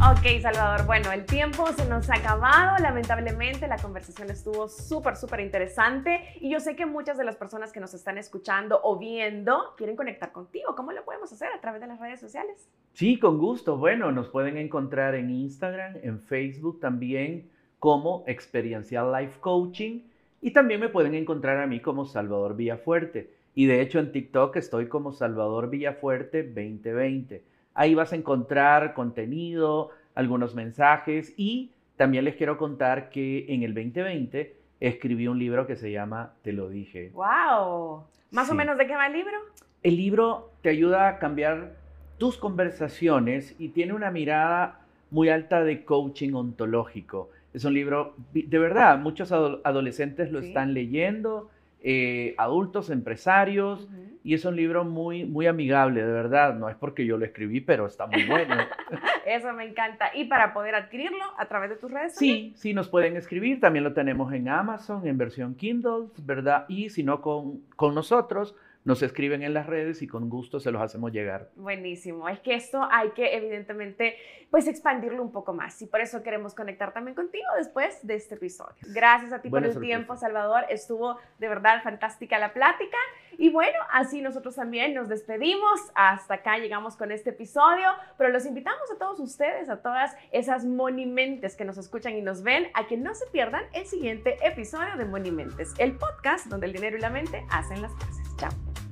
Ok, 0.00 0.40
Salvador, 0.40 0.86
bueno, 0.86 1.10
el 1.10 1.26
tiempo 1.26 1.66
se 1.72 1.84
nos 1.88 2.08
ha 2.08 2.14
acabado, 2.14 2.78
lamentablemente 2.80 3.66
la 3.66 3.78
conversación 3.78 4.30
estuvo 4.30 4.68
súper, 4.68 5.16
súper 5.16 5.40
interesante 5.40 6.20
y 6.40 6.50
yo 6.50 6.60
sé 6.60 6.76
que 6.76 6.86
muchas 6.86 7.18
de 7.18 7.24
las 7.24 7.34
personas 7.34 7.72
que 7.72 7.80
nos 7.80 7.92
están 7.94 8.16
escuchando 8.16 8.78
o 8.84 8.96
viendo 8.96 9.74
quieren 9.76 9.96
conectar 9.96 10.30
contigo. 10.30 10.76
¿Cómo 10.76 10.92
lo 10.92 11.04
podemos 11.04 11.32
hacer? 11.32 11.48
¿A 11.52 11.60
través 11.60 11.80
de 11.80 11.88
las 11.88 11.98
redes 11.98 12.20
sociales? 12.20 12.70
Sí, 12.92 13.18
con 13.18 13.38
gusto. 13.38 13.76
Bueno, 13.76 14.12
nos 14.12 14.28
pueden 14.28 14.56
encontrar 14.56 15.16
en 15.16 15.30
Instagram, 15.30 15.96
en 16.00 16.20
Facebook 16.20 16.78
también 16.78 17.50
como 17.80 18.22
Experiencial 18.28 19.10
Life 19.12 19.40
Coaching 19.40 20.02
y 20.40 20.52
también 20.52 20.78
me 20.78 20.90
pueden 20.90 21.16
encontrar 21.16 21.60
a 21.60 21.66
mí 21.66 21.80
como 21.80 22.04
Salvador 22.04 22.54
Villafuerte. 22.54 23.34
Y 23.56 23.66
de 23.66 23.80
hecho 23.80 23.98
en 23.98 24.12
TikTok 24.12 24.54
estoy 24.56 24.86
como 24.86 25.10
Salvador 25.10 25.68
Villafuerte 25.68 26.44
2020. 26.44 27.57
Ahí 27.78 27.94
vas 27.94 28.12
a 28.12 28.16
encontrar 28.16 28.92
contenido, 28.92 29.90
algunos 30.16 30.56
mensajes 30.56 31.32
y 31.36 31.70
también 31.96 32.24
les 32.24 32.34
quiero 32.34 32.58
contar 32.58 33.08
que 33.08 33.46
en 33.48 33.62
el 33.62 33.72
2020 33.72 34.56
escribí 34.80 35.28
un 35.28 35.38
libro 35.38 35.64
que 35.64 35.76
se 35.76 35.92
llama 35.92 36.34
Te 36.42 36.52
lo 36.52 36.68
dije. 36.68 37.12
¡Wow! 37.14 38.02
¿Más 38.32 38.50
o 38.50 38.54
menos 38.56 38.78
de 38.78 38.88
qué 38.88 38.96
va 38.96 39.06
el 39.06 39.12
libro? 39.12 39.38
El 39.84 39.96
libro 39.96 40.50
te 40.60 40.70
ayuda 40.70 41.06
a 41.06 41.18
cambiar 41.20 41.76
tus 42.18 42.36
conversaciones 42.36 43.54
y 43.60 43.68
tiene 43.68 43.92
una 43.92 44.10
mirada 44.10 44.80
muy 45.12 45.28
alta 45.28 45.62
de 45.62 45.84
coaching 45.84 46.32
ontológico. 46.32 47.30
Es 47.54 47.64
un 47.64 47.74
libro, 47.74 48.16
de 48.32 48.58
verdad, 48.58 48.98
muchos 48.98 49.30
adolescentes 49.30 50.32
lo 50.32 50.40
están 50.40 50.74
leyendo 50.74 51.48
eh, 51.80 52.34
adultos, 52.38 52.90
empresarios, 52.90 53.88
y 54.24 54.34
es 54.34 54.44
un 54.44 54.56
libro 54.56 54.84
muy, 54.84 55.24
muy 55.24 55.46
amigable, 55.46 56.04
de 56.04 56.12
verdad. 56.12 56.54
No 56.54 56.68
es 56.68 56.76
porque 56.76 57.06
yo 57.06 57.16
lo 57.16 57.24
escribí, 57.24 57.60
pero 57.60 57.86
está 57.86 58.06
muy 58.06 58.24
bueno. 58.26 58.56
Eso 59.26 59.52
me 59.52 59.64
encanta. 59.64 60.10
¿Y 60.14 60.24
para 60.24 60.52
poder 60.52 60.74
adquirirlo 60.74 61.24
a 61.38 61.46
través 61.46 61.70
de 61.70 61.76
tus 61.76 61.90
redes? 61.90 62.14
Sí, 62.16 62.52
sí, 62.56 62.74
nos 62.74 62.88
pueden 62.88 63.16
escribir. 63.16 63.60
También 63.60 63.84
lo 63.84 63.92
tenemos 63.92 64.32
en 64.32 64.48
Amazon, 64.48 65.06
en 65.06 65.16
versión 65.18 65.54
Kindle, 65.54 66.08
¿verdad? 66.24 66.66
Y 66.68 66.90
si 66.90 67.04
no, 67.04 67.20
con, 67.20 67.60
con 67.76 67.94
nosotros 67.94 68.54
nos 68.88 69.02
escriben 69.02 69.42
en 69.42 69.52
las 69.52 69.66
redes 69.66 70.00
y 70.00 70.06
con 70.06 70.30
gusto 70.30 70.60
se 70.60 70.70
los 70.70 70.80
hacemos 70.80 71.12
llegar. 71.12 71.50
Buenísimo. 71.56 72.26
Es 72.26 72.40
que 72.40 72.54
esto 72.54 72.88
hay 72.90 73.10
que 73.10 73.36
evidentemente 73.36 74.16
pues 74.50 74.66
expandirlo 74.66 75.22
un 75.22 75.30
poco 75.30 75.52
más 75.52 75.82
y 75.82 75.86
por 75.86 76.00
eso 76.00 76.22
queremos 76.22 76.54
conectar 76.54 76.94
también 76.94 77.14
contigo 77.14 77.44
después 77.58 77.98
de 78.06 78.14
este 78.14 78.36
episodio. 78.36 78.76
Gracias 78.94 79.30
a 79.34 79.42
ti 79.42 79.50
por 79.50 79.62
el 79.62 79.78
tiempo, 79.78 80.16
Salvador. 80.16 80.64
Estuvo 80.70 81.18
de 81.38 81.48
verdad 81.48 81.82
fantástica 81.82 82.38
la 82.38 82.54
plática 82.54 82.96
y 83.38 83.50
bueno, 83.50 83.78
así 83.92 84.20
nosotros 84.20 84.56
también 84.56 84.94
nos 84.94 85.08
despedimos. 85.08 85.80
Hasta 85.94 86.34
acá 86.34 86.58
llegamos 86.58 86.96
con 86.96 87.12
este 87.12 87.30
episodio, 87.30 87.86
pero 88.18 88.30
los 88.30 88.44
invitamos 88.44 88.90
a 88.92 88.98
todos 88.98 89.20
ustedes, 89.20 89.70
a 89.70 89.80
todas 89.80 90.16
esas 90.32 90.64
monimentes 90.64 91.54
que 91.54 91.64
nos 91.64 91.78
escuchan 91.78 92.16
y 92.16 92.20
nos 92.20 92.42
ven, 92.42 92.66
a 92.74 92.88
que 92.88 92.96
no 92.96 93.14
se 93.14 93.26
pierdan 93.26 93.62
el 93.74 93.86
siguiente 93.86 94.36
episodio 94.44 94.96
de 94.96 95.04
Monimentes, 95.04 95.72
el 95.78 95.96
podcast 95.96 96.46
donde 96.46 96.66
el 96.66 96.72
dinero 96.72 96.98
y 96.98 97.00
la 97.00 97.10
mente 97.10 97.46
hacen 97.48 97.80
las 97.80 97.92
cosas. 97.92 98.36
Chao. 98.38 98.87